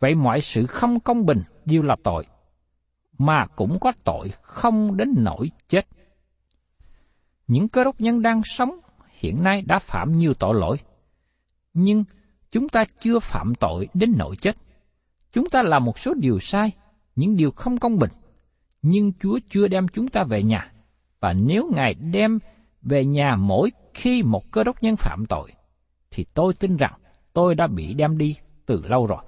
Vậy 0.00 0.14
mọi 0.14 0.40
sự 0.40 0.66
không 0.66 1.00
công 1.00 1.26
bình 1.26 1.42
đều 1.64 1.82
là 1.82 1.96
tội, 2.04 2.26
mà 3.18 3.46
cũng 3.56 3.78
có 3.80 3.92
tội 4.04 4.30
không 4.42 4.96
đến 4.96 5.14
nỗi 5.16 5.50
chết. 5.68 5.86
Những 7.46 7.68
cơ 7.68 7.84
đốc 7.84 8.00
nhân 8.00 8.22
đang 8.22 8.42
sống 8.44 8.80
hiện 9.08 9.42
nay 9.42 9.62
đã 9.62 9.78
phạm 9.78 10.16
nhiều 10.16 10.34
tội 10.34 10.54
lỗi, 10.54 10.76
nhưng 11.74 12.04
chúng 12.52 12.68
ta 12.68 12.84
chưa 13.00 13.18
phạm 13.18 13.54
tội 13.54 13.88
đến 13.94 14.14
nỗi 14.16 14.36
chết. 14.36 14.56
Chúng 15.32 15.48
ta 15.48 15.62
làm 15.62 15.84
một 15.84 15.98
số 15.98 16.14
điều 16.14 16.38
sai, 16.40 16.72
những 17.16 17.36
điều 17.36 17.50
không 17.50 17.78
công 17.78 17.98
bình, 17.98 18.10
nhưng 18.82 19.12
Chúa 19.12 19.38
chưa 19.48 19.68
đem 19.68 19.88
chúng 19.88 20.08
ta 20.08 20.24
về 20.24 20.42
nhà. 20.42 20.72
Và 21.20 21.32
nếu 21.32 21.70
Ngài 21.74 21.94
đem 21.94 22.38
về 22.82 23.04
nhà 23.04 23.36
mỗi 23.36 23.70
khi 23.94 24.22
một 24.22 24.50
cơ 24.50 24.64
đốc 24.64 24.82
nhân 24.82 24.96
phạm 24.96 25.26
tội, 25.28 25.52
thì 26.10 26.24
tôi 26.34 26.54
tin 26.54 26.76
rằng 26.76 26.92
tôi 27.32 27.54
đã 27.54 27.66
bị 27.66 27.94
đem 27.94 28.18
đi 28.18 28.36
từ 28.66 28.82
lâu 28.84 29.06
rồi. 29.06 29.22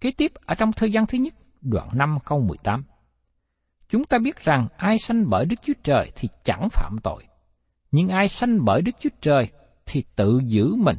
Kế 0.00 0.10
tiếp 0.12 0.32
ở 0.46 0.54
trong 0.54 0.72
thời 0.72 0.92
gian 0.92 1.06
thứ 1.06 1.18
nhất, 1.18 1.34
đoạn 1.60 1.88
5 1.92 2.18
câu 2.24 2.40
18. 2.40 2.84
Chúng 3.88 4.04
ta 4.04 4.18
biết 4.18 4.36
rằng 4.36 4.66
ai 4.76 4.98
sanh 4.98 5.30
bởi 5.30 5.44
Đức 5.44 5.56
Chúa 5.62 5.72
Trời 5.82 6.12
thì 6.16 6.28
chẳng 6.44 6.68
phạm 6.70 6.98
tội, 7.02 7.24
nhưng 7.90 8.08
ai 8.08 8.28
sanh 8.28 8.64
bởi 8.64 8.82
Đức 8.82 8.92
Chúa 9.00 9.10
Trời 9.20 9.48
thì 9.86 10.04
tự 10.16 10.40
giữ 10.44 10.74
mình, 10.74 10.98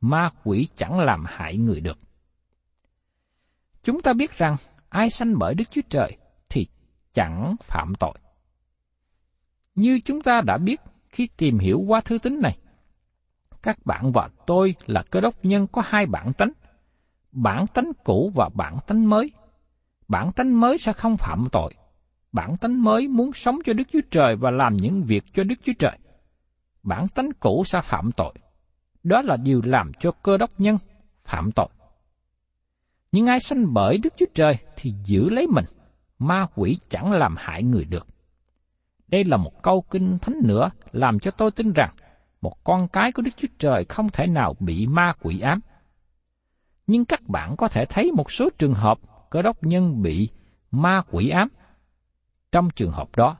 ma 0.00 0.30
quỷ 0.44 0.68
chẳng 0.76 1.00
làm 1.00 1.24
hại 1.26 1.56
người 1.56 1.80
được. 1.80 1.98
Chúng 3.82 4.02
ta 4.02 4.12
biết 4.12 4.38
rằng 4.38 4.56
ai 4.96 5.10
sanh 5.10 5.38
bởi 5.38 5.54
Đức 5.54 5.64
Chúa 5.70 5.82
Trời 5.90 6.16
thì 6.48 6.66
chẳng 7.14 7.56
phạm 7.62 7.94
tội. 7.94 8.14
Như 9.74 10.00
chúng 10.04 10.22
ta 10.22 10.40
đã 10.40 10.58
biết 10.58 10.80
khi 11.08 11.28
tìm 11.36 11.58
hiểu 11.58 11.84
qua 11.86 12.00
thư 12.00 12.18
tín 12.18 12.40
này, 12.40 12.58
các 13.62 13.78
bạn 13.84 14.12
và 14.12 14.28
tôi 14.46 14.74
là 14.86 15.02
cơ 15.10 15.20
đốc 15.20 15.44
nhân 15.44 15.66
có 15.66 15.82
hai 15.84 16.06
bản 16.06 16.32
tánh, 16.32 16.52
bản 17.32 17.66
tánh 17.66 17.92
cũ 18.04 18.32
và 18.34 18.48
bản 18.54 18.76
tánh 18.86 19.10
mới. 19.10 19.30
Bản 20.08 20.32
tánh 20.32 20.60
mới 20.60 20.78
sẽ 20.78 20.92
không 20.92 21.16
phạm 21.16 21.48
tội. 21.52 21.74
Bản 22.32 22.56
tánh 22.56 22.82
mới 22.82 23.08
muốn 23.08 23.32
sống 23.32 23.58
cho 23.64 23.72
Đức 23.72 23.84
Chúa 23.92 24.00
Trời 24.10 24.36
và 24.36 24.50
làm 24.50 24.76
những 24.76 25.02
việc 25.02 25.24
cho 25.32 25.44
Đức 25.44 25.56
Chúa 25.64 25.72
Trời. 25.78 25.98
Bản 26.82 27.08
tánh 27.14 27.30
cũ 27.40 27.62
sẽ 27.66 27.80
phạm 27.80 28.12
tội. 28.12 28.34
Đó 29.02 29.22
là 29.22 29.36
điều 29.36 29.60
làm 29.64 29.92
cho 30.00 30.10
cơ 30.10 30.38
đốc 30.38 30.50
nhân 30.60 30.78
phạm 31.24 31.52
tội. 31.52 31.68
Nhưng 33.16 33.26
ai 33.26 33.40
sanh 33.40 33.74
bởi 33.74 33.98
Đức 33.98 34.14
Chúa 34.16 34.26
Trời 34.34 34.58
thì 34.76 34.94
giữ 35.04 35.28
lấy 35.30 35.46
mình, 35.46 35.64
ma 36.18 36.46
quỷ 36.54 36.78
chẳng 36.90 37.12
làm 37.12 37.34
hại 37.38 37.62
người 37.62 37.84
được. 37.84 38.06
Đây 39.08 39.24
là 39.24 39.36
một 39.36 39.62
câu 39.62 39.82
kinh 39.90 40.18
thánh 40.18 40.34
nữa 40.44 40.70
làm 40.92 41.18
cho 41.18 41.30
tôi 41.30 41.50
tin 41.50 41.72
rằng 41.72 41.94
một 42.40 42.64
con 42.64 42.88
cái 42.88 43.12
của 43.12 43.22
Đức 43.22 43.30
Chúa 43.36 43.48
Trời 43.58 43.84
không 43.84 44.08
thể 44.08 44.26
nào 44.26 44.54
bị 44.60 44.86
ma 44.86 45.12
quỷ 45.22 45.40
ám. 45.40 45.60
Nhưng 46.86 47.04
các 47.04 47.22
bạn 47.28 47.56
có 47.56 47.68
thể 47.68 47.84
thấy 47.84 48.12
một 48.12 48.30
số 48.30 48.48
trường 48.58 48.74
hợp 48.74 48.98
cơ 49.30 49.42
đốc 49.42 49.64
nhân 49.64 50.02
bị 50.02 50.28
ma 50.70 51.02
quỷ 51.10 51.28
ám. 51.28 51.48
Trong 52.52 52.70
trường 52.70 52.92
hợp 52.92 53.16
đó, 53.16 53.36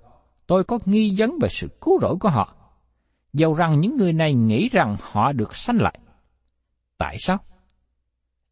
tôi 0.46 0.64
có 0.64 0.78
nghi 0.84 1.14
vấn 1.18 1.38
về 1.42 1.48
sự 1.48 1.68
cứu 1.80 1.98
rỗi 2.00 2.16
của 2.20 2.28
họ, 2.28 2.54
dầu 3.32 3.54
rằng 3.54 3.78
những 3.78 3.96
người 3.96 4.12
này 4.12 4.34
nghĩ 4.34 4.68
rằng 4.68 4.96
họ 5.12 5.32
được 5.32 5.56
sanh 5.56 5.76
lại. 5.76 5.98
Tại 6.98 7.16
sao? 7.18 7.38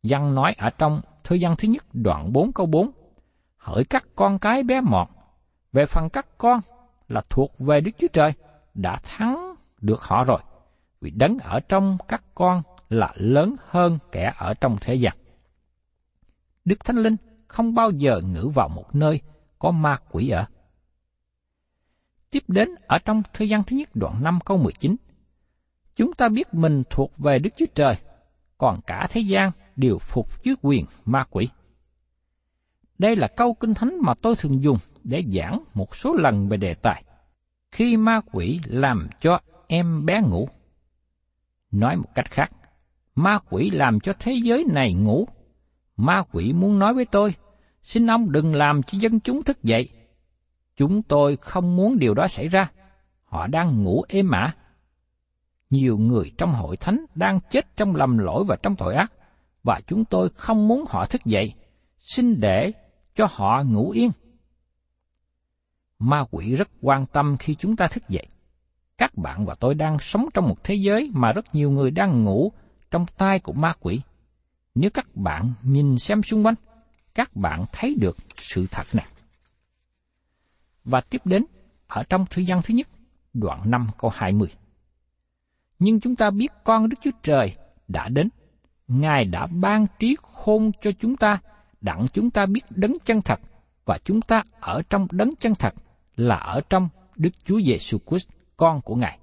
Văn 0.03 0.35
nói 0.35 0.55
ở 0.59 0.71
trong 0.71 1.01
thư 1.25 1.39
văn 1.41 1.55
thứ 1.59 1.69
nhất 1.69 1.85
đoạn 1.93 2.33
4 2.33 2.53
câu 2.53 2.67
4, 2.67 2.91
Hỡi 3.57 3.85
các 3.85 4.05
con 4.17 4.39
cái 4.39 4.63
bé 4.63 4.81
mọn, 4.81 5.09
về 5.73 5.87
phần 5.87 6.09
các 6.09 6.39
con 6.39 6.61
là 7.09 7.23
thuộc 7.31 7.59
về 7.59 7.81
Đức 7.81 7.91
Chúa 7.99 8.09
Trời, 8.13 8.33
đã 8.75 8.97
thắng 9.03 9.55
được 9.81 10.03
họ 10.03 10.25
rồi, 10.25 10.39
vì 11.01 11.11
đấng 11.11 11.39
ở 11.39 11.61
trong 11.61 11.99
các 12.09 12.23
con 12.35 12.63
là 12.89 13.13
lớn 13.15 13.57
hơn 13.69 13.99
kẻ 14.13 14.33
ở 14.39 14.55
trong 14.55 14.77
thế 14.81 14.95
gian. 14.95 15.17
Đức 16.65 16.85
Thánh 16.85 16.97
Linh 16.97 17.17
không 17.49 17.75
bao 17.75 17.91
giờ 17.91 18.21
ngữ 18.21 18.51
vào 18.55 18.69
một 18.69 18.95
nơi 18.95 19.21
có 19.59 19.71
ma 19.71 19.99
quỷ 20.11 20.29
ở. 20.29 20.45
Tiếp 22.31 22.43
đến 22.49 22.69
ở 22.87 22.99
trong 22.99 23.23
thời 23.33 23.49
gian 23.49 23.63
thứ 23.63 23.77
nhất 23.77 23.89
đoạn 23.95 24.25
5 24.25 24.39
câu 24.45 24.57
19. 24.57 24.97
Chúng 25.97 26.13
ta 26.13 26.29
biết 26.29 26.55
mình 26.55 26.83
thuộc 26.91 27.19
về 27.19 27.39
Đức 27.39 27.51
Chúa 27.57 27.67
Trời, 27.75 27.97
còn 28.59 28.81
cả 28.87 29.07
thế 29.11 29.21
gian 29.21 29.51
đều 29.77 29.99
phục 29.99 30.45
dưới 30.45 30.55
quyền 30.63 30.85
ma 31.05 31.25
quỷ. 31.31 31.49
Đây 32.99 33.17
là 33.17 33.29
câu 33.37 33.55
kinh 33.55 33.75
thánh 33.75 33.99
mà 34.03 34.15
tôi 34.23 34.37
thường 34.37 34.65
dùng 34.65 34.79
để 35.05 35.25
giảng 35.33 35.65
một 35.75 35.97
số 35.97 36.15
lần 36.15 36.49
về 36.49 36.57
đề 36.57 36.75
tài. 36.75 37.05
Khi 37.73 37.97
ma 37.97 38.21
quỷ 38.33 38.61
làm 38.65 39.09
cho 39.21 39.41
em 39.67 40.07
bé 40.07 40.21
ngủ. 40.23 40.49
Nói 41.71 41.97
một 41.97 42.15
cách 42.15 42.31
khác, 42.31 42.53
ma 43.15 43.39
quỷ 43.51 43.71
làm 43.71 44.01
cho 44.01 44.13
thế 44.19 44.33
giới 44.33 44.65
này 44.73 44.95
ngủ. 44.95 45.29
Ma 45.97 46.23
quỷ 46.33 46.53
muốn 46.53 46.79
nói 46.79 46.95
với 46.95 47.05
tôi, 47.05 47.35
xin 47.83 48.11
ông 48.11 48.33
đừng 48.33 48.55
làm 48.55 48.83
cho 48.83 48.99
dân 48.99 49.21
chúng 49.21 49.43
thức 49.43 49.63
dậy. 49.63 49.89
Chúng 50.77 51.03
tôi 51.03 51.37
không 51.37 51.77
muốn 51.77 51.99
điều 51.99 52.15
đó 52.15 52.29
xảy 52.29 52.49
ra. 52.49 52.71
Họ 53.25 53.47
đang 53.47 53.85
ngủ 53.85 54.05
êm 54.09 54.31
ả. 54.31 54.55
Nhiều 55.71 55.99
người 55.99 56.33
trong 56.39 56.55
hội 56.55 56.77
thánh 56.77 57.05
đang 57.15 57.41
chết 57.51 57.77
trong 57.77 57.97
lầm 57.97 58.19
lỗi 58.19 58.45
và 58.45 58.57
trong 58.63 58.77
tội 58.77 58.95
ác, 58.95 59.13
và 59.65 59.81
chúng 59.87 60.05
tôi 60.05 60.29
không 60.29 60.69
muốn 60.69 60.85
họ 60.89 61.07
thức 61.07 61.25
dậy. 61.25 61.55
Xin 61.99 62.41
để 62.41 62.73
cho 63.15 63.27
họ 63.31 63.63
ngủ 63.63 63.91
yên. 63.91 64.11
Ma 65.99 66.25
quỷ 66.31 66.55
rất 66.55 66.69
quan 66.81 67.07
tâm 67.07 67.37
khi 67.37 67.55
chúng 67.55 67.77
ta 67.77 67.87
thức 67.87 68.09
dậy. 68.09 68.27
Các 68.99 69.17
bạn 69.17 69.47
và 69.47 69.55
tôi 69.61 69.75
đang 69.75 69.99
sống 69.99 70.27
trong 70.35 70.49
một 70.49 70.65
thế 70.65 70.75
giới 70.75 71.11
mà 71.15 71.33
rất 71.33 71.55
nhiều 71.55 71.71
người 71.71 71.91
đang 71.91 72.25
ngủ 72.25 72.53
trong 72.91 73.07
tay 73.17 73.41
của 73.41 73.53
ma 73.53 73.73
quỷ. 73.81 74.01
Nếu 74.75 74.91
các 74.91 75.17
bạn 75.17 75.53
nhìn 75.63 75.99
xem 75.99 76.23
xung 76.23 76.47
quanh, 76.47 76.55
các 77.15 77.37
bạn 77.37 77.65
thấy 77.73 77.95
được 78.01 78.17
sự 78.37 78.67
thật 78.71 78.87
này. 78.93 79.07
Và 80.85 81.01
tiếp 81.01 81.21
đến, 81.25 81.45
ở 81.87 82.03
trong 82.03 82.27
thư 82.31 82.43
văn 82.47 82.61
thứ 82.65 82.75
nhất, 82.75 82.89
đoạn 83.35 83.71
5 83.71 83.89
câu 83.99 84.11
20. 84.15 84.49
Nhưng 85.79 86.01
chúng 86.01 86.17
ta 86.17 86.31
biết 86.31 86.53
con 86.65 86.89
Đức 86.89 86.97
Chúa 87.03 87.11
Trời 87.23 87.57
đã 87.89 88.09
đến. 88.09 88.29
Ngài 88.89 89.25
đã 89.25 89.47
ban 89.47 89.87
trí 89.99 90.17
khôn 90.23 90.71
cho 90.81 90.91
chúng 90.99 91.17
ta, 91.17 91.41
đặng 91.81 92.07
chúng 92.13 92.31
ta 92.31 92.47
biết 92.47 92.61
đấng 92.71 92.95
chân 93.05 93.21
thật, 93.21 93.41
và 93.85 93.99
chúng 94.05 94.21
ta 94.21 94.43
ở 94.61 94.83
trong 94.91 95.07
đấng 95.11 95.37
chân 95.37 95.55
thật 95.55 95.75
là 96.17 96.37
ở 96.37 96.61
trong 96.71 96.89
Đức 97.17 97.31
Chúa 97.45 97.61
Giêsu 97.61 97.99
Christ, 98.07 98.29
con 98.57 98.81
của 98.81 98.95
Ngài. 98.95 99.19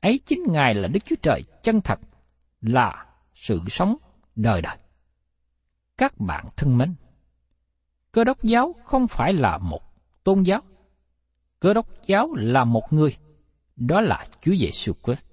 Ấy 0.00 0.20
chính 0.26 0.42
Ngài 0.48 0.74
là 0.74 0.88
Đức 0.88 1.00
Chúa 1.04 1.16
Trời 1.22 1.42
chân 1.62 1.80
thật, 1.80 2.00
là 2.60 3.06
sự 3.34 3.60
sống 3.68 3.96
đời 4.36 4.62
đời. 4.62 4.76
Các 5.96 6.18
bạn 6.18 6.46
thân 6.56 6.78
mến, 6.78 6.94
cơ 8.12 8.24
đốc 8.24 8.42
giáo 8.42 8.74
không 8.84 9.08
phải 9.08 9.32
là 9.32 9.58
một 9.58 9.82
tôn 10.24 10.42
giáo. 10.42 10.60
Cơ 11.60 11.74
đốc 11.74 11.86
giáo 12.06 12.34
là 12.34 12.64
một 12.64 12.92
người, 12.92 13.16
đó 13.76 14.00
là 14.00 14.26
Chúa 14.42 14.54
Giêsu 14.54 14.92
Christ. 15.04 15.24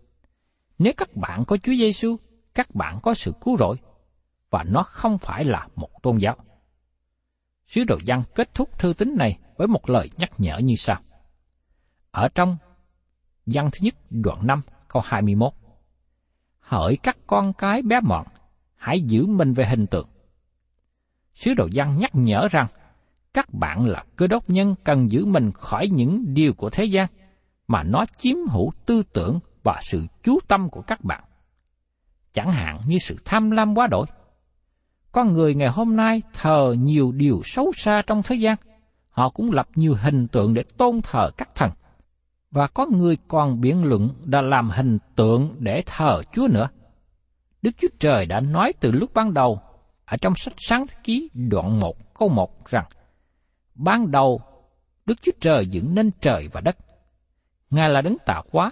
Nếu 0.79 0.93
các 0.97 1.15
bạn 1.15 1.43
có 1.47 1.57
Chúa 1.57 1.73
Giêsu, 1.73 2.17
các 2.55 2.75
bạn 2.75 2.99
có 3.03 3.13
sự 3.13 3.33
cứu 3.41 3.57
rỗi 3.57 3.77
và 4.49 4.63
nó 4.63 4.83
không 4.83 5.17
phải 5.17 5.45
là 5.45 5.67
một 5.75 5.89
tôn 6.03 6.17
giáo. 6.17 6.35
Sứ 7.67 7.83
đồ 7.83 7.99
văn 8.05 8.23
kết 8.35 8.53
thúc 8.53 8.79
thư 8.79 8.93
tín 8.93 9.15
này 9.17 9.39
với 9.57 9.67
một 9.67 9.89
lời 9.89 10.09
nhắc 10.17 10.31
nhở 10.37 10.57
như 10.57 10.75
sau. 10.75 11.01
Ở 12.11 12.27
trong 12.35 12.57
văn 13.45 13.69
thứ 13.73 13.79
nhất 13.81 13.95
đoạn 14.09 14.47
5 14.47 14.61
câu 14.87 15.01
21. 15.05 15.53
Hỡi 16.59 16.97
các 17.03 17.17
con 17.27 17.53
cái 17.53 17.81
bé 17.81 17.99
mọn, 18.03 18.27
hãy 18.75 19.01
giữ 19.01 19.25
mình 19.25 19.53
về 19.53 19.65
hình 19.65 19.85
tượng. 19.85 20.07
Sứ 21.33 21.53
đồ 21.53 21.67
văn 21.73 21.99
nhắc 21.99 22.11
nhở 22.13 22.47
rằng 22.51 22.67
các 23.33 23.53
bạn 23.53 23.85
là 23.85 24.05
cơ 24.15 24.27
đốc 24.27 24.49
nhân 24.49 24.75
cần 24.83 25.11
giữ 25.11 25.25
mình 25.25 25.51
khỏi 25.51 25.87
những 25.87 26.33
điều 26.33 26.53
của 26.53 26.69
thế 26.69 26.83
gian 26.83 27.07
mà 27.67 27.83
nó 27.83 28.05
chiếm 28.17 28.37
hữu 28.49 28.71
tư 28.85 29.03
tưởng 29.13 29.39
và 29.63 29.79
sự 29.81 30.05
chú 30.23 30.39
tâm 30.47 30.69
của 30.69 30.81
các 30.81 31.03
bạn. 31.03 31.23
Chẳng 32.35 32.51
hạn 32.51 32.81
như 32.85 32.97
sự 32.97 33.15
tham 33.25 33.51
lam 33.51 33.77
quá 33.77 33.87
đổi. 33.87 34.05
Con 35.11 35.33
người 35.33 35.55
ngày 35.55 35.69
hôm 35.69 35.95
nay 35.95 36.21
thờ 36.33 36.75
nhiều 36.79 37.11
điều 37.11 37.41
xấu 37.43 37.71
xa 37.75 38.01
trong 38.07 38.23
thế 38.23 38.35
gian. 38.35 38.55
Họ 39.09 39.29
cũng 39.29 39.51
lập 39.51 39.67
nhiều 39.75 39.95
hình 40.01 40.27
tượng 40.27 40.53
để 40.53 40.63
tôn 40.77 41.01
thờ 41.01 41.29
các 41.37 41.49
thần. 41.55 41.71
Và 42.51 42.67
có 42.67 42.85
người 42.85 43.17
còn 43.27 43.61
biện 43.61 43.83
luận 43.83 44.09
đã 44.23 44.41
làm 44.41 44.69
hình 44.69 44.97
tượng 45.15 45.55
để 45.59 45.83
thờ 45.85 46.21
Chúa 46.33 46.47
nữa. 46.47 46.67
Đức 47.61 47.71
Chúa 47.81 47.87
Trời 47.99 48.25
đã 48.25 48.39
nói 48.39 48.73
từ 48.79 48.91
lúc 48.91 49.13
ban 49.13 49.33
đầu, 49.33 49.59
ở 50.05 50.17
trong 50.17 50.33
sách 50.35 50.53
sáng 50.57 50.87
thế 50.87 50.95
ký 51.03 51.29
đoạn 51.33 51.79
1 51.79 52.15
câu 52.19 52.29
1 52.29 52.69
rằng, 52.69 52.85
Ban 53.75 54.11
đầu, 54.11 54.41
Đức 55.05 55.21
Chúa 55.21 55.31
Trời 55.41 55.67
dựng 55.67 55.95
nên 55.95 56.11
trời 56.21 56.47
và 56.53 56.61
đất. 56.61 56.77
Ngài 57.69 57.89
là 57.89 58.01
đấng 58.01 58.17
tạo 58.25 58.43
hóa, 58.51 58.71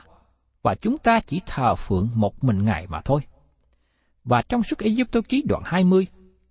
và 0.61 0.75
chúng 0.75 0.97
ta 0.97 1.19
chỉ 1.19 1.41
thờ 1.45 1.75
phượng 1.75 2.09
một 2.15 2.43
mình 2.43 2.65
Ngài 2.65 2.87
mà 2.87 3.01
thôi. 3.05 3.21
Và 4.23 4.41
trong 4.41 4.63
suốt 4.63 4.79
Ai 4.79 4.97
Cập 5.11 5.29
ký 5.29 5.43
đoạn 5.47 5.63
20, 5.65 6.07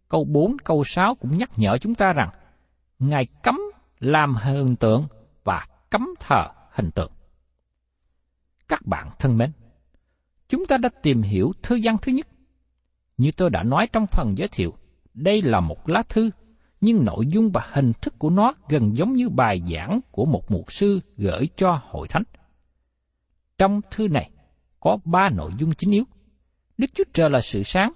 câu 0.09 0.25
4, 0.25 0.57
câu 0.65 0.85
6 0.85 1.15
cũng 1.15 1.39
nhắc 1.39 1.51
nhở 1.57 1.79
chúng 1.79 1.95
ta 1.95 2.13
rằng 2.13 2.31
Ngài 2.99 3.27
cấm 3.43 3.61
làm 4.01 4.35
hình 4.35 4.77
tượng 4.77 5.07
và 5.45 5.67
cấm 5.91 6.09
thờ 6.21 6.45
hình 6.71 6.91
tượng. 6.91 7.13
Các 8.69 8.87
bạn 8.87 9.11
thân 9.19 9.39
mến, 9.39 9.53
chúng 10.49 10.67
ta 10.67 10.77
đã 10.77 10.89
tìm 11.03 11.23
hiểu 11.23 11.53
thư 11.63 11.79
văn 11.83 11.97
thứ 12.03 12.13
nhất. 12.13 12.27
Như 13.17 13.31
tôi 13.37 13.51
đã 13.51 13.63
nói 13.63 13.89
trong 13.93 14.07
phần 14.07 14.35
giới 14.39 14.49
thiệu, 14.49 14.75
đây 15.15 15.43
là 15.43 15.61
một 15.61 15.89
lá 15.89 16.03
thư, 16.09 16.31
nhưng 16.81 17.05
nội 17.05 17.27
dung 17.27 17.51
và 17.51 17.69
hình 17.73 17.93
thức 18.03 18.19
của 18.19 18.31
nó 18.31 18.55
gần 18.69 18.97
giống 18.97 19.13
như 19.13 19.29
bài 19.29 19.63
giảng 19.67 20.01
của 20.11 20.25
một 20.25 20.51
mục 20.51 20.73
sư 20.73 21.01
gửi 21.17 21.49
cho 21.57 21.81
hội 21.85 22.09
thánh. 22.09 22.23
Trong 23.59 23.81
thư 23.91 24.09
này 24.09 24.31
có 24.81 24.99
ba 25.05 25.29
nội 25.29 25.51
dung 25.59 25.73
chính 25.75 25.91
yếu. 25.91 26.05
Đức 26.83 26.95
Chúa 26.95 27.05
Trời 27.13 27.31
là 27.31 27.41
sự 27.41 27.63
sáng, 27.63 27.93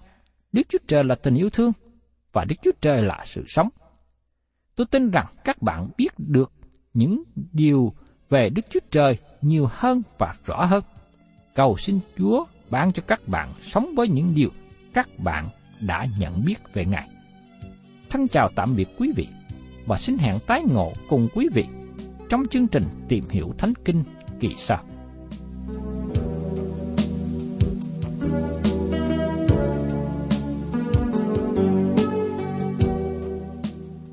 Đức 0.52 0.62
Chúa 0.68 0.78
Trời 0.88 1.04
là 1.04 1.14
tình 1.14 1.34
yêu 1.34 1.50
thương, 1.50 1.72
và 2.32 2.44
Đức 2.44 2.54
Chúa 2.62 2.70
Trời 2.80 3.02
là 3.02 3.22
sự 3.24 3.44
sống. 3.46 3.68
Tôi 4.76 4.86
tin 4.86 5.10
rằng 5.10 5.26
các 5.44 5.62
bạn 5.62 5.88
biết 5.96 6.08
được 6.18 6.52
những 6.94 7.22
điều 7.52 7.92
về 8.28 8.50
Đức 8.50 8.62
Chúa 8.70 8.80
Trời 8.90 9.18
nhiều 9.42 9.68
hơn 9.70 10.02
và 10.18 10.34
rõ 10.44 10.64
hơn. 10.64 10.84
Cầu 11.54 11.76
xin 11.76 12.00
Chúa 12.18 12.44
ban 12.70 12.92
cho 12.92 13.02
các 13.06 13.28
bạn 13.28 13.52
sống 13.60 13.94
với 13.96 14.08
những 14.08 14.34
điều 14.34 14.50
các 14.94 15.08
bạn 15.18 15.48
đã 15.80 16.06
nhận 16.18 16.44
biết 16.44 16.56
về 16.72 16.84
Ngài. 16.84 17.08
Thân 18.10 18.28
chào 18.28 18.50
tạm 18.54 18.76
biệt 18.76 18.88
quý 18.98 19.12
vị 19.16 19.28
và 19.86 19.96
xin 19.96 20.18
hẹn 20.18 20.34
tái 20.46 20.62
ngộ 20.68 20.92
cùng 21.08 21.28
quý 21.34 21.48
vị 21.54 21.64
trong 22.28 22.42
chương 22.50 22.68
trình 22.68 22.84
Tìm 23.08 23.24
hiểu 23.30 23.54
Thánh 23.58 23.72
Kinh 23.84 24.04
kỳ 24.40 24.48
sau. 24.56 24.84